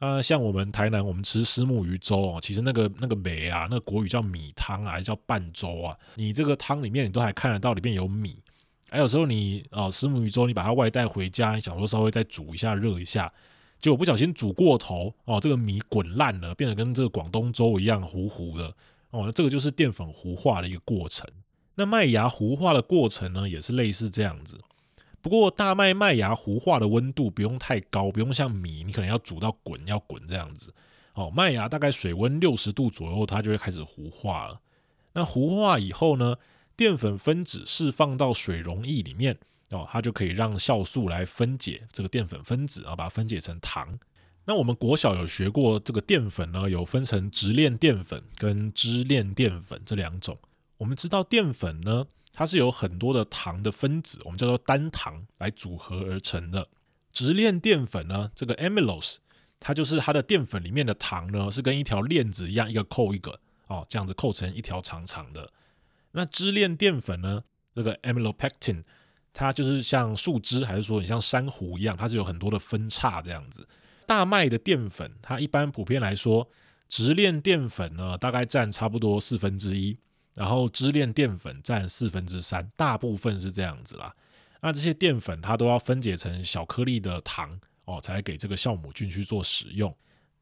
[0.00, 0.20] 啊。
[0.20, 5.96] 像我们台南，我们吃虱目鱼粥哦，其实那个那个梅啊，那个国语叫米汤啊，还是叫拌粥啊？
[6.16, 8.36] 你这个汤里面，你都还看得到里面有米。
[8.92, 13.32] 还有时候你哦，虱目鱼粥，你把它外带回家，你想说稍微再煮一下，热一下，
[13.78, 18.66] 结果不小心煮过头哦，这个米滚烂了，变得跟这个广东粥一样糊糊的
[19.08, 19.22] 哦。
[19.24, 21.26] 那这个就是淀粉糊化的一个过程。
[21.74, 24.60] 那麦芽糊化的过程呢，也是类似这样子。
[25.22, 30.70] 不过大麦麦芽糊化的温度不用太高，不用像米，你可能要煮到滚，要滚这样子。
[31.14, 34.60] 哦，麦芽大概水温六十度左右，它就会开始糊化了。
[35.14, 36.36] 那糊化以后呢，
[36.82, 39.38] 淀粉分子释放到水溶液里面，
[39.70, 43.96] 哦，它就可以让酵素来分解这个淀粉分子啊，把它分解成糖。
[44.44, 50.36] 那我们国小有学过这个淀粉呢，有分成直链淀粉跟支链淀粉这两种。
[50.76, 56.66] 我们知道淀粉呢，它是由很多的糖的分子，我们叫做单糖来组合而成的。
[57.12, 59.18] 直链淀粉呢，这个 amylose，
[59.60, 65.48] 它就是它的淀粉里面的糖呢，是跟一条链子一样，一个扣一个哦，这样子扣成一条长长的。
[66.12, 67.42] 那支链淀粉呢，
[67.74, 68.84] 这个 amylopectin，
[69.32, 73.66] 它就是像树枝，还是说你像珊瑚一样，它是有很多的分叉这样子。
[74.06, 76.48] 大麦的淀粉，它一般普遍来说，
[76.88, 79.98] 直链淀粉呢，大概占差不多四分之一。
[80.34, 84.14] 然后支链淀粉占四分之三，大部分是这样子啦。
[84.62, 89.94] 那这些淀粉它都要分解成小颗粒的糖哦，才给这个酵母菌去做使用。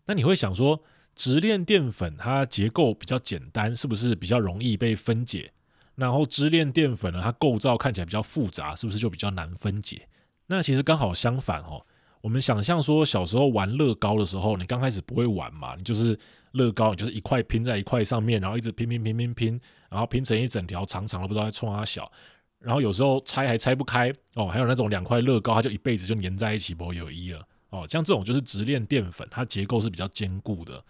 [0.07, 0.81] 那你会想说，
[1.17, 5.53] 直链淀粉它结构比较简单，是不是比较容易被分解？
[6.01, 10.09] 然后支链淀粉呢，它构造看起来比较复杂，是不是就比较难分解？
[10.47, 11.87] 那其实刚好相反哦。
[12.23, 16.19] 我们想象说，小时候玩乐高的时候，你刚开始不会玩嘛，你就是
[16.53, 22.11] 乐高，你就是一块拼在一块上面，然后一直拼拼拼拼拼，然后拼成一整条长长的，不知道在冲啊小，
[22.59, 27.87] 然后有时候拆还拆不开哦，还有那种两块乐高，它就一辈子就粘在一起，不有意义了哦。
[27.89, 30.85] 像这种就是直链淀粉，它结构是比较坚固的。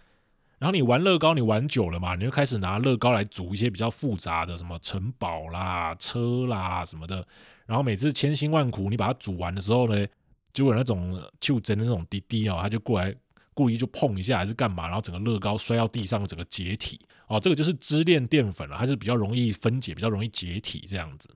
[0.61, 7.27] 然后你玩乐高，你玩久了嘛，你就开始拿乐高来组一些比较复杂的，什么城堡啦、车啦什么的，
[7.64, 10.07] 然后每次千辛万苦你把它组完的时候呢，
[10.53, 13.14] 结果那种就真的那种滴滴哦，他就过来
[13.55, 21.31] 故意就碰一下还是干嘛，然后整个乐高摔到地上，整个解体哦，这个就是支链淀粉了，它是比较容易分解，比较容易解体这样子。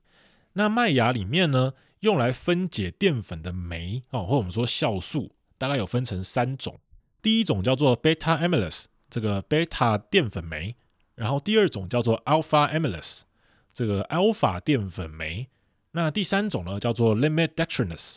[0.53, 6.79] 那麦芽里面呢，用来分解淀粉的酶哦，或者我们说酵素，大概有分成三种。
[7.23, 8.85] 第一种叫做 beta amylase，
[9.15, 10.75] 这个 beta 淀粉酶；
[11.15, 13.21] 然后第二种叫做 alpha amylase，
[13.73, 15.47] 这个 alpha 淀粉酶。
[15.93, 18.17] 那第三种呢，叫做 limit dextrinase，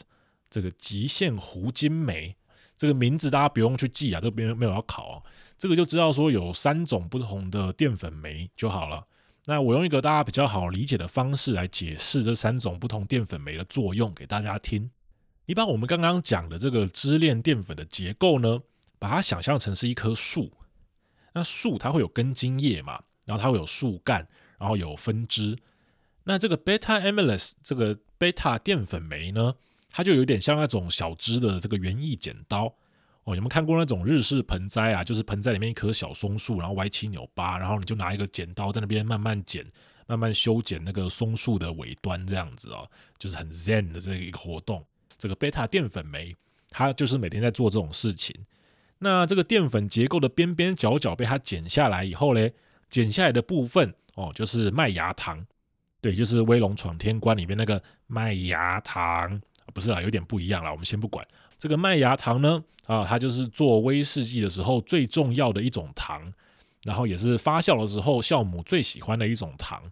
[0.50, 2.36] 这个极限糊精酶。
[2.76, 5.24] 这个名字大家不用去记啊，这边没有要考啊，
[5.56, 9.06] 这个就知道说有三种不同的淀粉酶就好了。
[9.46, 14.90] 那我用一个大家比较好理解的方式来解释这三种不同淀粉酶的作用给大家听。
[15.46, 18.62] 一般我们刚刚讲的这个支链淀粉的结构呢，
[18.98, 20.52] 把它想象成是一棵树。
[21.38, 25.56] 那树它会有根茎叶嘛，然后它会有树干，然后有分支。
[26.24, 29.54] 那这个 beta amylase 这个 beta 淀粉酶呢，
[29.92, 32.66] 它就有点像那种小支的这个园艺剪刀
[33.24, 33.36] 哦。
[33.36, 35.04] 有没有看过那种日式盆栽啊？
[35.04, 39.64] 就是盆栽里面一棵小松树，然后歪七扭八，然后你就拿一个剪刀在那边慢慢剪，
[40.08, 44.84] 慢慢修剪那个松树的尾端，这样子哦，就是很 zen 的这一个活动。
[45.18, 46.36] 这个 beta 淀粉酶，
[46.72, 48.36] 它就是每天在做这种事情。
[49.00, 52.54] 那这个淀粉结构的边边角角被它剪下来以后嘞，
[52.90, 55.46] 剪下来的部分哦，就是麦芽糖。
[56.00, 59.42] 对，就是《威龙闯天关》里面那个麦芽糖。
[59.74, 60.72] 不是啦，有点不一样啦。
[60.72, 61.28] 我们先不管
[61.60, 66.34] 这个麦芽糖呢，啊，它就是做威士忌的时候最重要的一种糖，
[66.84, 69.84] 然后也是发酵的时候酵母最喜欢的一种糖。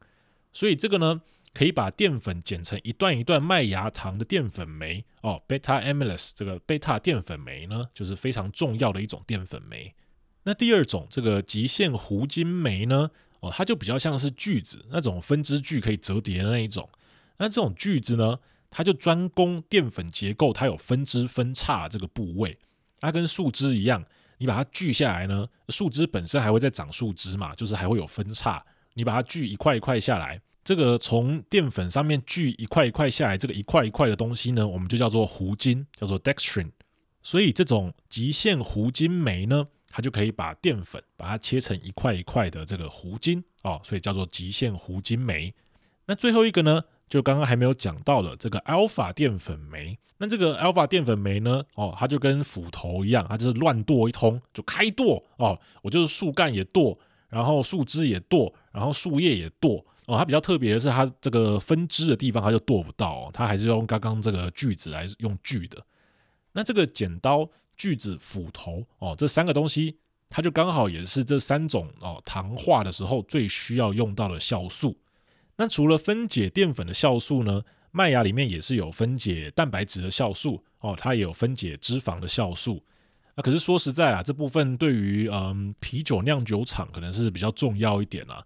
[0.53, 1.21] 所以这个呢，
[1.55, 9.95] 可以把淀粉剪成一段一段麦芽糖的淀粉酶哦，beta amylase 这个贝塔淀粉酶呢，就是非常重要的一种淀粉酶。
[10.43, 16.89] 那第二种这个极限糊精酶呢，哦，它就比较像是锯子那种分支锯可以折叠的那一种。
[17.37, 18.37] 那这种锯子呢，
[18.69, 22.59] 它就专攻淀粉结构，它有分支分叉这个部位。
[22.99, 24.03] 它跟树枝一样，
[24.39, 28.61] 你把它锯下来呢，树枝本身还会再长树枝嘛，就是还会有分叉。
[28.93, 36.71] 你把它锯一块一块下来，这个从淀粉上面锯一块一块下来，这个一块一块的东西呢，我们就叫做糊精，叫做 dextrin。
[37.21, 45.53] 所以这种极限糊精酶呢，它就可以把淀粉把它切成一块一块的这个糊精哦，所以叫做极限糊精酶。
[46.07, 46.83] 那最后一个呢？
[47.07, 56.97] 就刚刚还没有讲到的这个 alpha 淀粉酶，那这个 alpha 淀粉酶呢，哦，它就跟斧头一样，它就是乱剁一通就开剁哦，我就是树干也剁，
[57.29, 60.17] 然后树枝也剁，然后树叶也剁哦。
[60.17, 65.83] 它比较特别的是，它这个分支的地方它就剁不到，它还是用刚刚这个锯子来用锯的。
[66.53, 69.97] 那这个剪刀、锯子、斧头哦，这三个东西，
[70.29, 74.97] 它就刚好也是这三种哦糖化的时候最需要用到的酵素。
[75.57, 82.83] 那除了分解淀粉的酵素呢，麦芽里面也是有分解蛋白质的酵素哦，它也有分解脂肪的酵素。
[83.35, 88.41] 那可是说实在啊，这部分对于嗯啤酒酿酒厂可能是比较重要一点啊，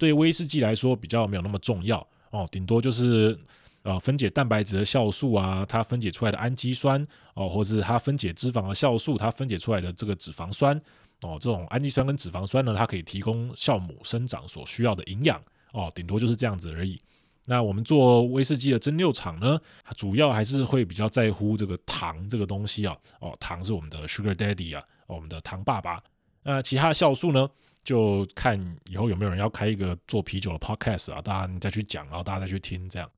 [0.00, 3.38] 对威士忌来说比较没有那么重要哦，顶多就是
[3.82, 10.74] 呃分解蛋白质的酵素啊，它分解出来的氨基酸哦，或是它分解脂肪的酵素，它分解出来的这个脂肪酸
[11.20, 15.38] 哦，这种氨基酸跟脂肪酸呢，它可以提供酵母生长所需要的营养。
[15.72, 17.00] 哦，顶多就是这样子而已。
[17.46, 19.58] 那我们做威士忌的蒸馏厂呢，
[19.96, 22.96] 主要还是会比较在乎这个糖这个东西啊。
[23.20, 26.02] 哦，糖是我们的 sugar daddy 啊，我们的糖爸爸。
[26.42, 27.48] 那其他的酵素呢，
[27.84, 28.58] 就看
[28.90, 33.10] 以后有没有人要开一个做啤酒的 podcast 啊，大家你再去讲，然后大家再去听这样。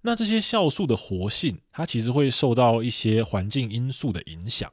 [0.00, 4.70] 那这些酵素的活性，它其实会受到一些环境因素的影响。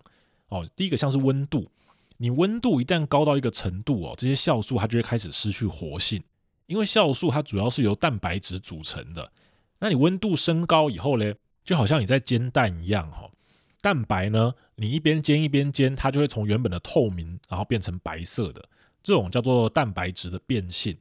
[0.47, 1.69] 哦，第一个像是温度，
[2.17, 6.23] 你温度一旦高到一个程度哦，这些酵素它就会开始失去活性。
[6.65, 9.31] 因为酵素它主要是由蛋白质组成的，
[9.79, 13.29] 那你温度升高以后呢，就好像你在煎蛋一样哈，
[13.81, 18.63] 蛋白呢，你一边煎一边煎，它就会从原本的透明，然后变成白色的，
[19.01, 20.97] 这种叫做蛋白质的变性。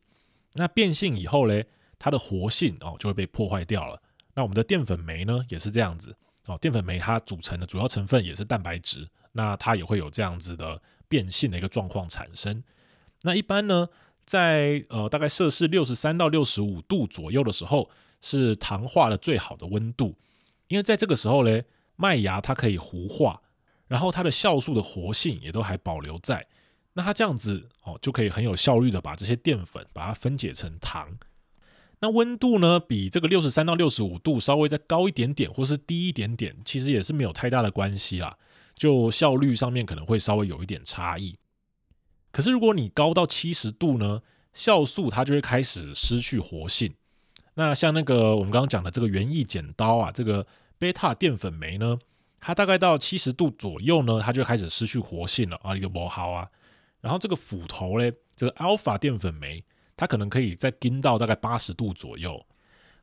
[0.54, 1.66] 那变性以后嘞，
[1.98, 4.00] 它的活性哦就会被破坏掉了。
[4.34, 12.62] 那我们的淀粉酶呢也是这样子哦，淀粉酶它组成的主要成分也是蛋白质，那它也会有这样子的变性的一个状况产生。
[13.22, 13.88] 那一般呢，
[14.24, 20.14] 在呃大概摄氏六十三到六十五度左右的时候，是糖化的最好的温度，
[20.68, 21.64] 因为在这个时候嘞，
[22.00, 23.42] 麦芽它可以糊化，
[23.88, 26.46] 然后它的酵素的活性也都还保留在，
[26.92, 31.18] 那它这样子哦就可以很有效率的把这些淀粉把它分解成糖。
[32.00, 38.38] 那温度呢，比这个六十三到六十五度稍微再高一点点，或是低一点点，其实也是没有太大的关系啦，
[38.76, 41.36] 就效率上面可能会稍微有一点差异。
[42.30, 44.22] 可是如果你高到七十度呢，
[44.54, 46.94] 酵素它就会开始失去活性。
[47.54, 50.46] 那像那个我们刚刚讲的这个园艺剪刀啊，这个
[50.78, 51.98] 贝塔淀粉酶呢，
[52.40, 56.48] 它大概到七十度左右呢，它就开始失去活性了啊，一个不好啊。
[57.00, 59.64] 然后这个斧头嘞，这个 alpha 淀粉酶，
[59.96, 62.46] 它可能可以再跟到大概八十度左右。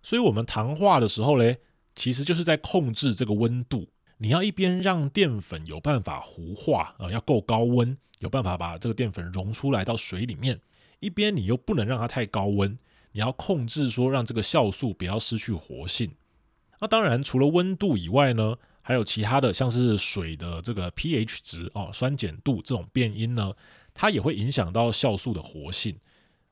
[0.01, 1.59] 所以我们糖化的时候嘞，
[1.93, 3.89] 其实就是在控制这个温度。
[4.17, 7.97] 你要一边让淀粉有办法糊化啊，要够高温。
[8.19, 10.61] 有办法把这个淀粉溶出来到水里面，
[11.01, 12.79] 一边你又不能让它太高温，
[13.11, 16.09] 你要控制说让这个酵素不要失去活性
[16.85, 23.51] 那当然，除了温度以外呢，还有其他的，像是水的这个 pH 值哦，酸碱度这种变因呢，
[23.91, 25.97] 它也会影响到酵素的活性。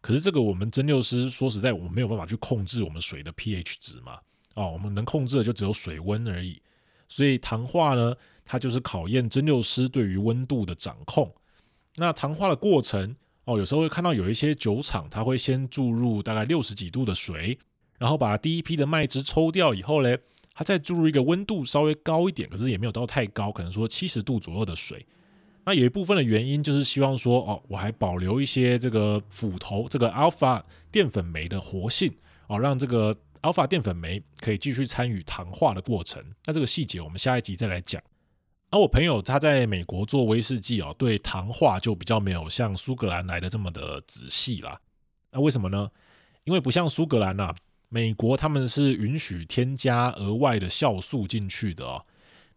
[0.01, 4.17] 可是这个我们蒸馏师说实在，我们没有办法去控制我们水的 pH 值嘛。
[4.55, 6.59] 哦，我们能控制的就只有水温而已。
[7.07, 11.31] 所以糖化呢，它就是考验蒸馏师对于温度的掌控。
[11.97, 13.15] 那糖化的过程
[13.45, 17.55] 哦，有时候会看到有一些酒厂，它会先注入大概六十几度的水。
[18.03, 20.19] 然后把第一批的麦汁抽掉以后嘞，
[20.53, 25.05] 它再注入一个温度稍微高一点，可是也没有到太高，可能说七十度左右的水。
[25.63, 32.13] 那有一部分的原因就是希望说，哦，我还保留一些这个斧头这个 alpha 淀粉酶的活性，
[32.47, 36.21] 哦，让这个 alpha 淀粉酶可以继续参与糖化的过程。
[36.45, 38.03] 那这个细节我们下一集再来讲。
[38.69, 44.77] 而我朋友他在美国做威士忌哦，对糖化就比较没有像苏格兰来的这么的仔细啦。
[45.31, 45.89] 那为什么呢？
[46.43, 47.55] 因为不像苏格兰呐。
[47.93, 52.03] 美国他们是允许添加额外的酵素进去的哦。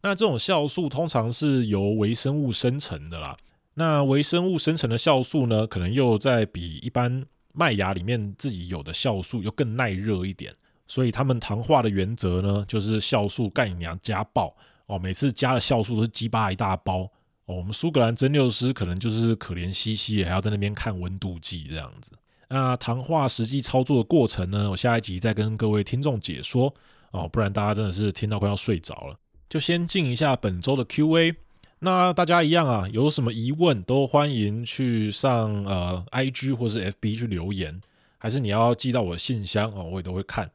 [0.01, 3.37] 那这种酵素通常是由微生物生成的啦。
[3.75, 7.23] 那微生物生成的酵素呢，可能又在比一般
[7.53, 10.55] 麦芽里面自己有的酵素又更耐热一点。
[10.89, 14.57] 所以他们糖化的原则呢，就是酵素干娘加爆
[14.87, 14.99] 哦。
[14.99, 17.03] 每次加的酵素都是鸡巴一大包
[17.45, 17.57] 哦。
[17.57, 22.13] 我们苏格兰蒸馏师可能就是可怜兮兮，还要在那边看温度计这样子。
[22.49, 26.73] 那谈话实际操作的过程呢，我下一集再跟各位听众解说
[27.11, 29.17] 哦，不然大家真的是听到快要睡着了。
[29.49, 31.35] 就先进一下本周的 Q&A。
[31.79, 37.81] 那大家一样啊，有什么疑问都欢迎去上呃 IG 或是 FB 去留言，
[38.17, 40.51] 还是你要寄到我的信箱哦，我也都会看。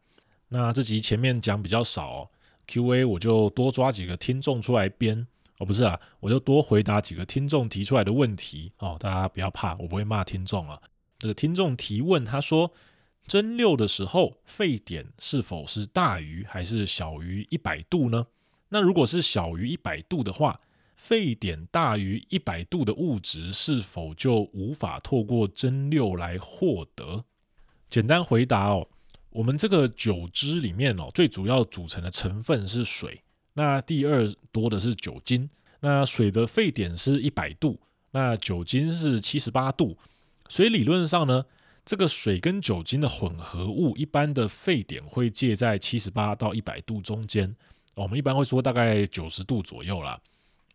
[0.49, 2.29] 那这集前面讲比较少哦
[2.67, 5.25] ，Q&A 我就多抓几个听众出来编
[5.59, 10.79] 哦，不是啊，我就多回答几个听众提出来的问题哦，大家不要怕，我不会骂听众啊。
[11.21, 12.73] 这个听众提问，他说：
[13.27, 18.25] 蒸馏的时候沸点是否是大于还是小于一百度呢？
[18.69, 20.61] 那如果是小于一百度的话，
[20.95, 27.23] 沸点大于一百度的物质是否就无法透过蒸馏来获得？
[27.87, 28.87] 简单回答哦，
[29.29, 33.21] 我们这个酒汁里面哦，最主要组成的成分是水，
[33.53, 35.47] 那第二多的是酒精。
[35.81, 39.95] 那水的沸点是一百度，那酒精是七十八度。
[40.51, 41.45] 所以理论上呢，
[41.85, 47.55] 这个水跟酒精的混合物一般的沸点会介在七十八到一百度中间，
[47.95, 50.19] 我们一般会说大概九十度左右啦。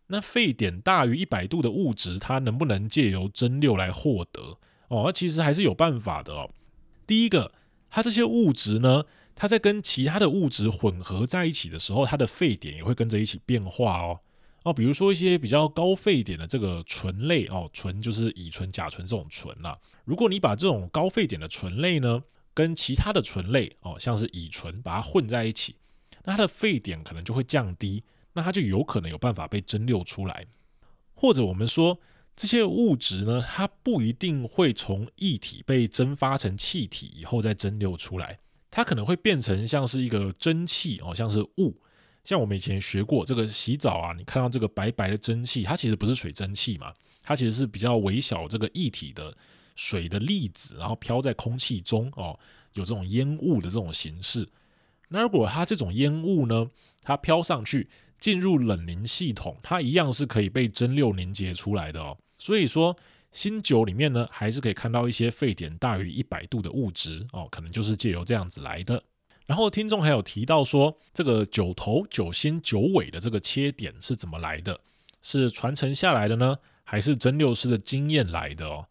[0.07, 4.57] 那沸点大于一百度的物质，它能不能借由蒸馏来获得？
[4.87, 6.49] 哦，那其实还是有办法的哦。
[7.05, 7.53] 第一个，
[7.91, 9.03] 它这些物质呢，
[9.35, 14.21] 它在跟其他的物质混合在一起的时候，它的沸点也会跟着一起变化哦。
[14.63, 19.77] 哦，比如说一些比较高沸点的这个醇类哦，醇就是乙醇、甲醇这种醇啦。
[20.03, 22.21] 如果你把这种高沸点的醇类呢，
[22.53, 25.75] 跟其他的醇类哦，像是乙醇，把它混在一起，
[26.25, 28.03] 那它的沸点可能就会降低，
[28.33, 30.45] 那它就有可能有办法被蒸馏出来。
[31.13, 31.97] 或者我们说
[32.35, 38.37] 这些物质呢，它不一定会从液体被蒸发成气体以后再蒸馏出来，
[38.69, 41.81] 它可能会变成像是一个蒸汽哦，像是雾。
[42.27, 49.33] 像我们以前学过这个洗澡啊，你看到这个白白的蒸汽，它其实不是水蒸气嘛，它其实是比较微小这个液体的
[49.77, 52.37] 水的粒子，然后飘在空气中哦，
[52.73, 54.45] 有这种烟雾的这种形式。
[55.07, 56.69] 那如果它这种烟雾呢，
[57.01, 57.87] 它飘上去
[58.19, 62.17] 进入冷凝系统，它一样是可以被蒸馏凝结出来的哦。
[62.37, 62.93] 所以说
[63.31, 69.01] 新酒里面呢，还是可以看到一些沸点大于一百度的物质哦，可能就是借由这样子来的。
[69.47, 74.79] 然后听众还有提到说，这个九头、九心、九尾的这个切点是怎么来的？
[75.21, 78.85] 是传承下来的呢，还是真六师的经验来的哦？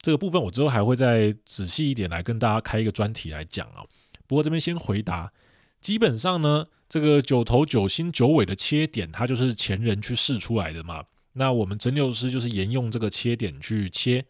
[0.00, 3.82] 这个部分我之后还会再仔细一点来跟大家开一个专题来讲啊。
[4.26, 5.32] 不过这边先回答，
[5.80, 11.04] 基本上呢，这个九头、九心、九尾的切点，它就是前人去试出来的嘛。
[11.32, 14.26] 那我们真六师就是沿用这个切点去切。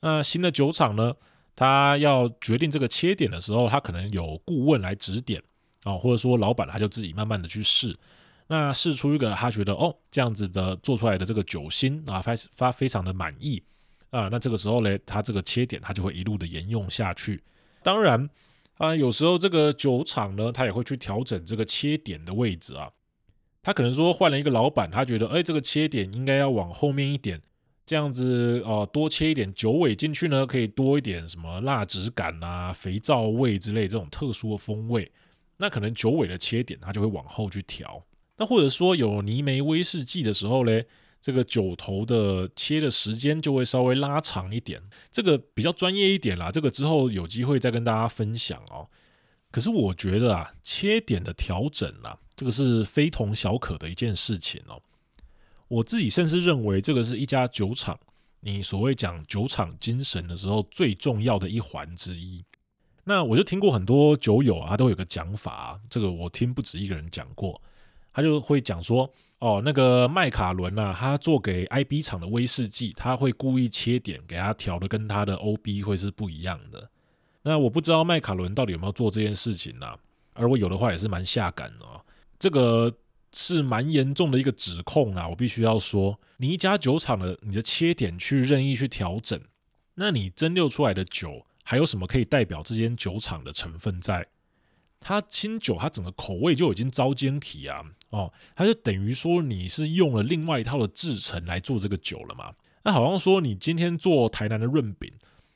[0.00, 1.14] 那新的酒厂呢？
[1.56, 5.42] 他要决定这个切点的时候，他可能有顾问来指点
[5.84, 7.96] 哦，或者说老板他就自己慢慢的去试，
[8.48, 13.62] 那试出一个他觉得哦这样子的做出来的这个酒心啊发发非常的满意
[14.10, 17.42] 啊，那这个时候呢，他这个切点他就会一路的沿用下去。
[17.82, 18.28] 当然
[18.78, 22.90] 啊，有时候这个酒厂呢，他也会去调整这个切点的位置啊，
[23.62, 27.40] 他可能说换了一个老板，他觉得哎这个切点应该要往后面一点。
[27.86, 35.10] 这样子哦，多切一点九尾进去呢，可以多一点什么蜡质感啊、肥皂味之类这种特殊的风味。
[35.58, 38.04] 那可能九尾的切点它就会往后去调。
[38.36, 40.86] 那或者说有泥煤威士忌的时候嘞，
[41.20, 44.82] 这个酒头的切的时间就会稍微拉长一点。
[45.12, 48.88] 这个比较专业一点啦，这个之后有机会再跟大家分享哦。
[49.52, 54.82] 可是我觉得啊，切点的调整啊，这个是非同小可的一件事情哦。
[55.68, 57.98] 我自己甚至认为，这个是一家酒厂
[58.40, 62.44] 你所谓讲酒厂精神的时候最重要的一环之一。
[63.04, 67.60] 那我就听过很多酒友啊，他都有个讲法啊，这个我听不止一个人讲过，
[68.12, 76.90] 他就会讲说，哦，那个麦卡伦啊，他做给 IB 厂的威士忌，他会故意切点给他调的，跟他的 OB 会是不一样的。
[77.42, 79.86] 那我不知道麦卡伦到底有没有做这件事情呢？
[80.32, 82.00] 而我有的话也是蛮下感的啊，
[82.38, 82.90] 这个
[83.34, 89.40] 是蛮严重的一个指控啊，我必须要说，你一家酒厂的你的切点去任意去调整，
[89.96, 91.44] 那你蒸馏出来的酒。
[91.66, 94.26] 还有什么可以代表这间酒厂的成分在？
[95.00, 97.82] 它清酒，它整个口味就已经遭奸体啊！
[98.10, 102.52] 哦，它就等于说你是用了另外一套的制程来做这个酒了嘛？
[102.82, 105.10] 那好像说你今天做台南的润饼，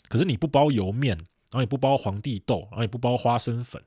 [0.09, 3.83] 可是你不包油面，然后也不包皇帝豆，然后也不包花生粉，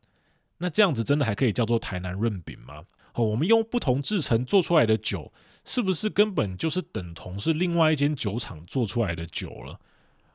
[0.60, 2.84] 那这样子真的还可以叫做台南润饼吗？
[3.14, 5.32] 哦，我们用不同制程做出来的酒，
[5.66, 9.80] 是不是根本就是等同是另外一间酒厂做出来的酒了？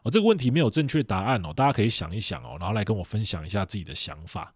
[0.03, 4.55] 哦，这个问题没有正确答案哦，大家可以想一想哦，然后来跟我分享一下自己的想法。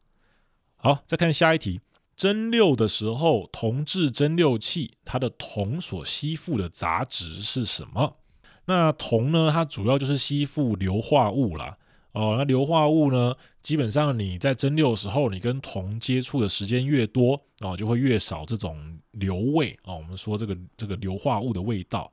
[0.76, 1.80] 好，再看下一题，
[2.16, 8.18] 蒸馏的时候，铜制蒸馏器它的铜所吸附的杂质是什么？
[8.66, 11.78] 那铜呢，它主要就是吸附硫化物啦。
[12.12, 19.96] 哦，那硫化物呢，基本上你在蒸馏的时候，你跟铜接触的时间越多，哦，就会越少这种硫味哦。
[19.96, 22.12] 我们说这个这个硫化物的味道，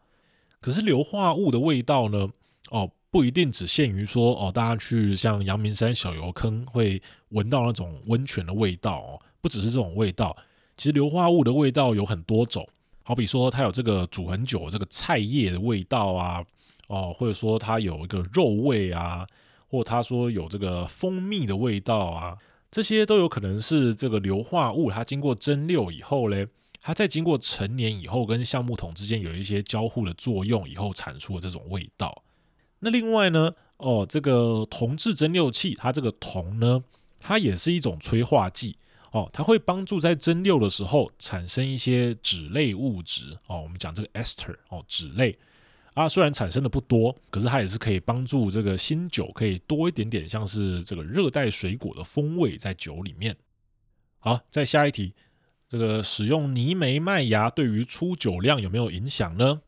[0.60, 2.30] 可是硫化物的味道呢，
[2.72, 2.90] 哦。
[3.10, 10.36] 不一定只限于说哦，大家去像阳明山小油坑会闻到那种温泉的味道哦，不只是这种味道，
[10.76, 12.68] 其实硫化物的味道有很多种，
[13.04, 16.46] 好比说它有这个煮很久这个菜叶的味道啊，
[16.90, 19.26] 哦，或者说它有一个肉味啊，
[19.68, 22.38] 或它说有这个蜂蜜的味道啊，
[22.72, 26.48] 这些都有可能是这个硫化物它经过蒸馏以后嘞，
[26.82, 32.24] 它在经过成年以后跟橡木桶之间有一些交互的作用以后产出的这种味道。
[32.80, 36.84] 那另外呢，哦，这个铜制蒸馏器，它这个铜呢，
[37.20, 38.78] 它也是一种催化剂
[39.12, 43.62] 哦，它会帮助在蒸馏的时候产生一些酯类物质哦。
[43.62, 45.38] 我们讲这个 ester 哦，酯类
[45.98, 53.36] 啊，虽然产生的不多，可是它也是可以帮助这个新酒可以多一点点，像是这个热带水果的风味在酒里面。
[54.20, 55.16] 好，再下一题，
[55.68, 59.60] 这个使用泥煤麦芽对于出酒量有没有影响呢？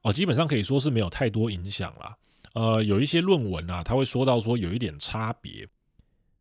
[0.00, 2.16] 哦，基本上可以说是没有太多影响啦。
[2.54, 5.68] 呃，有一些论文啊，他会说到说有一点差别，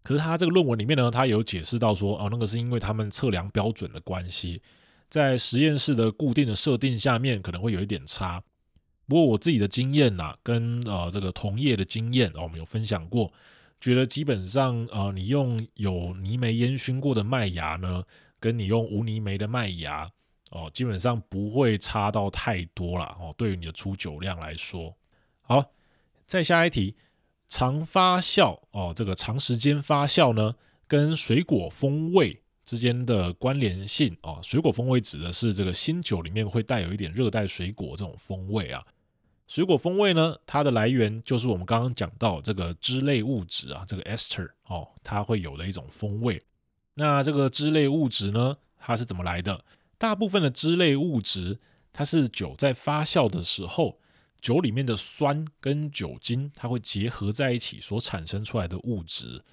[0.02, 4.62] 可是他这个论文里面呢，他有解释到说，哦，那个是因为他们测量标准的关系，
[5.10, 8.42] 在实验室的固定的设定下面可能会有一点差。
[9.08, 13.32] 不过我自己的经验呐、啊，跟呃这个同业的经验，哦，我们有分享过，
[13.80, 18.04] 觉得基本上呃，你用有泥煤烟熏过的麦芽呢，
[18.40, 20.10] 跟你用无泥煤的麦芽，
[20.52, 23.16] 哦，基本上不会差到太多啦。
[23.20, 24.96] 哦，对于你的出酒量来说，
[25.42, 25.72] 好。
[26.28, 26.96] 再下一题，
[27.48, 30.56] 长发酵哦，这个长时间发酵呢，
[30.88, 38.84] 跟水果风味之间的关联性哦，水果风味指的是这个新酒里面会带有一点热带水果这种风味啊。
[39.48, 46.42] 水果风味呢，它的来源就是我们刚刚讲到这个酯类物质啊，这个 ester 哦，它会有的一种风味。
[46.96, 49.64] 那这个酯类物质呢，它是怎么来的？
[49.98, 51.60] 大部分的酯类物质，
[51.94, 54.00] 它是酒在发酵的时候。
[54.42, 59.44] 酒里面的酸跟酒精，它会结合在一起所产生出来的物质。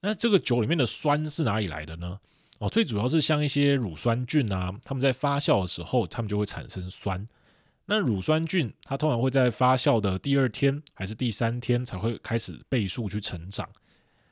[0.00, 2.18] 那这个酒里面的酸是哪里来的呢？
[2.58, 7.28] 哦，最主要是像一些乳酸菌啊，它们在发酵的时候，它们就会产生酸。
[7.92, 13.68] 那乳酸菌它通常会在发酵的第二天还是第三天才会开始倍数去成长。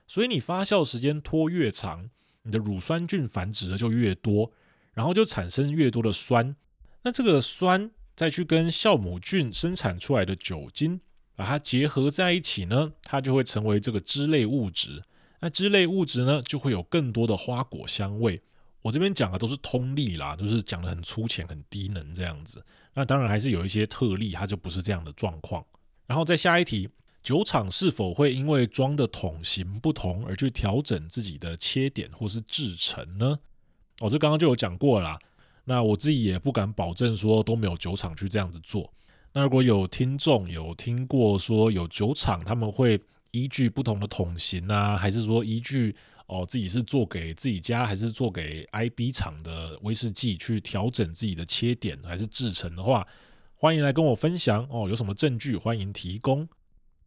[0.06, 2.08] 所以你发酵时间拖越长，
[2.42, 4.50] 你的乳酸菌繁殖的就越多，
[4.94, 6.56] 然后就产生越多的酸。
[7.02, 7.90] 那这个酸。
[8.16, 11.00] 再去跟酵母菌生产出来的酒精
[11.34, 15.02] 把它结合在一起呢，它就会成为这个酯类物质。
[15.40, 18.42] 那酯类物质呢，就会有更多的花果香味。
[18.82, 22.64] 我这边讲的都是通例啦，就是讲的很粗浅、很低能这样子。
[22.94, 25.64] 那当然还是有一些特例，它就不是这样的状况。
[26.06, 26.88] 然后再下一题，
[27.22, 33.38] 酒厂是否会因为装的桶型不同而去调整自己的切点或是制程呢？
[34.00, 35.18] 哦，这刚刚就有讲过了啦。
[35.64, 38.90] 那我自己也不敢保证说都没有酒厂去这样子做。
[39.32, 42.98] 那如果有听众有听过说有酒厂他们会
[43.32, 45.94] 依据不同的桶型啊，还是说依据
[46.26, 53.06] 哦自己是做给自己家还是做给 IB 厂的威士忌去调整自己的切点还是制成的话，
[53.54, 54.88] 欢迎来跟我分享哦。
[54.88, 56.48] 有什么证据欢迎提供。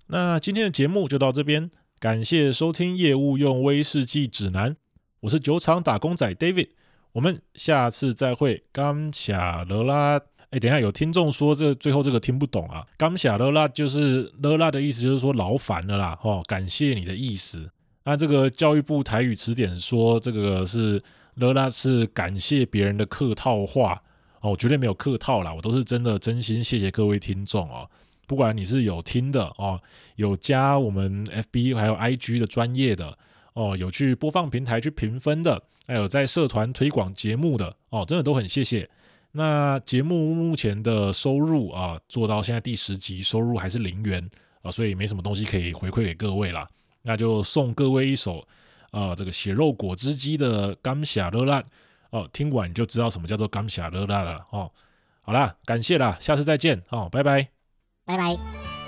[0.08, 4.76] 那今天的节目就到这边，感谢收听业务用威士忌指南。
[5.22, 6.70] 我是酒厂打工仔 David，
[7.14, 8.66] 我们下次再会。
[8.74, 10.22] 感谢了啦！
[10.54, 17.68] 哎，等下有听众说这最后这个听不懂啊，感谢勒拉就是勒拉的意思，就是说劳烦了啦，哦，感谢你的意思。
[18.04, 21.02] 那这个教育部台语词典说这个是
[21.36, 24.00] 勒拉是感谢别人的客套话
[24.42, 27.90] 哦，绝对没有客套啦，我都是真的真心谢谢各位听众哦。
[28.28, 29.82] 不管你是有听的哦，
[30.18, 33.18] 有加我们 FB 还有 IG 的专业的
[33.54, 38.88] 哦，有去播放平台去评分的，还有在社团推广节目的哦，真的都很谢谢。
[39.36, 44.30] 那节目目前的收入啊，做到现在第十集，收入还是零元
[44.62, 46.68] 啊，所以没什么东西可以回馈给各位啦。
[47.02, 48.48] 那就送各位一首
[48.92, 51.60] 啊，这个血肉果汁机的《感谢热辣》
[52.12, 54.72] 哦，听完你就知道什么叫做感谢热辣了哦。
[55.22, 57.50] 好啦，感谢啦，下次再见哦，拜拜，
[58.06, 58.83] 拜拜。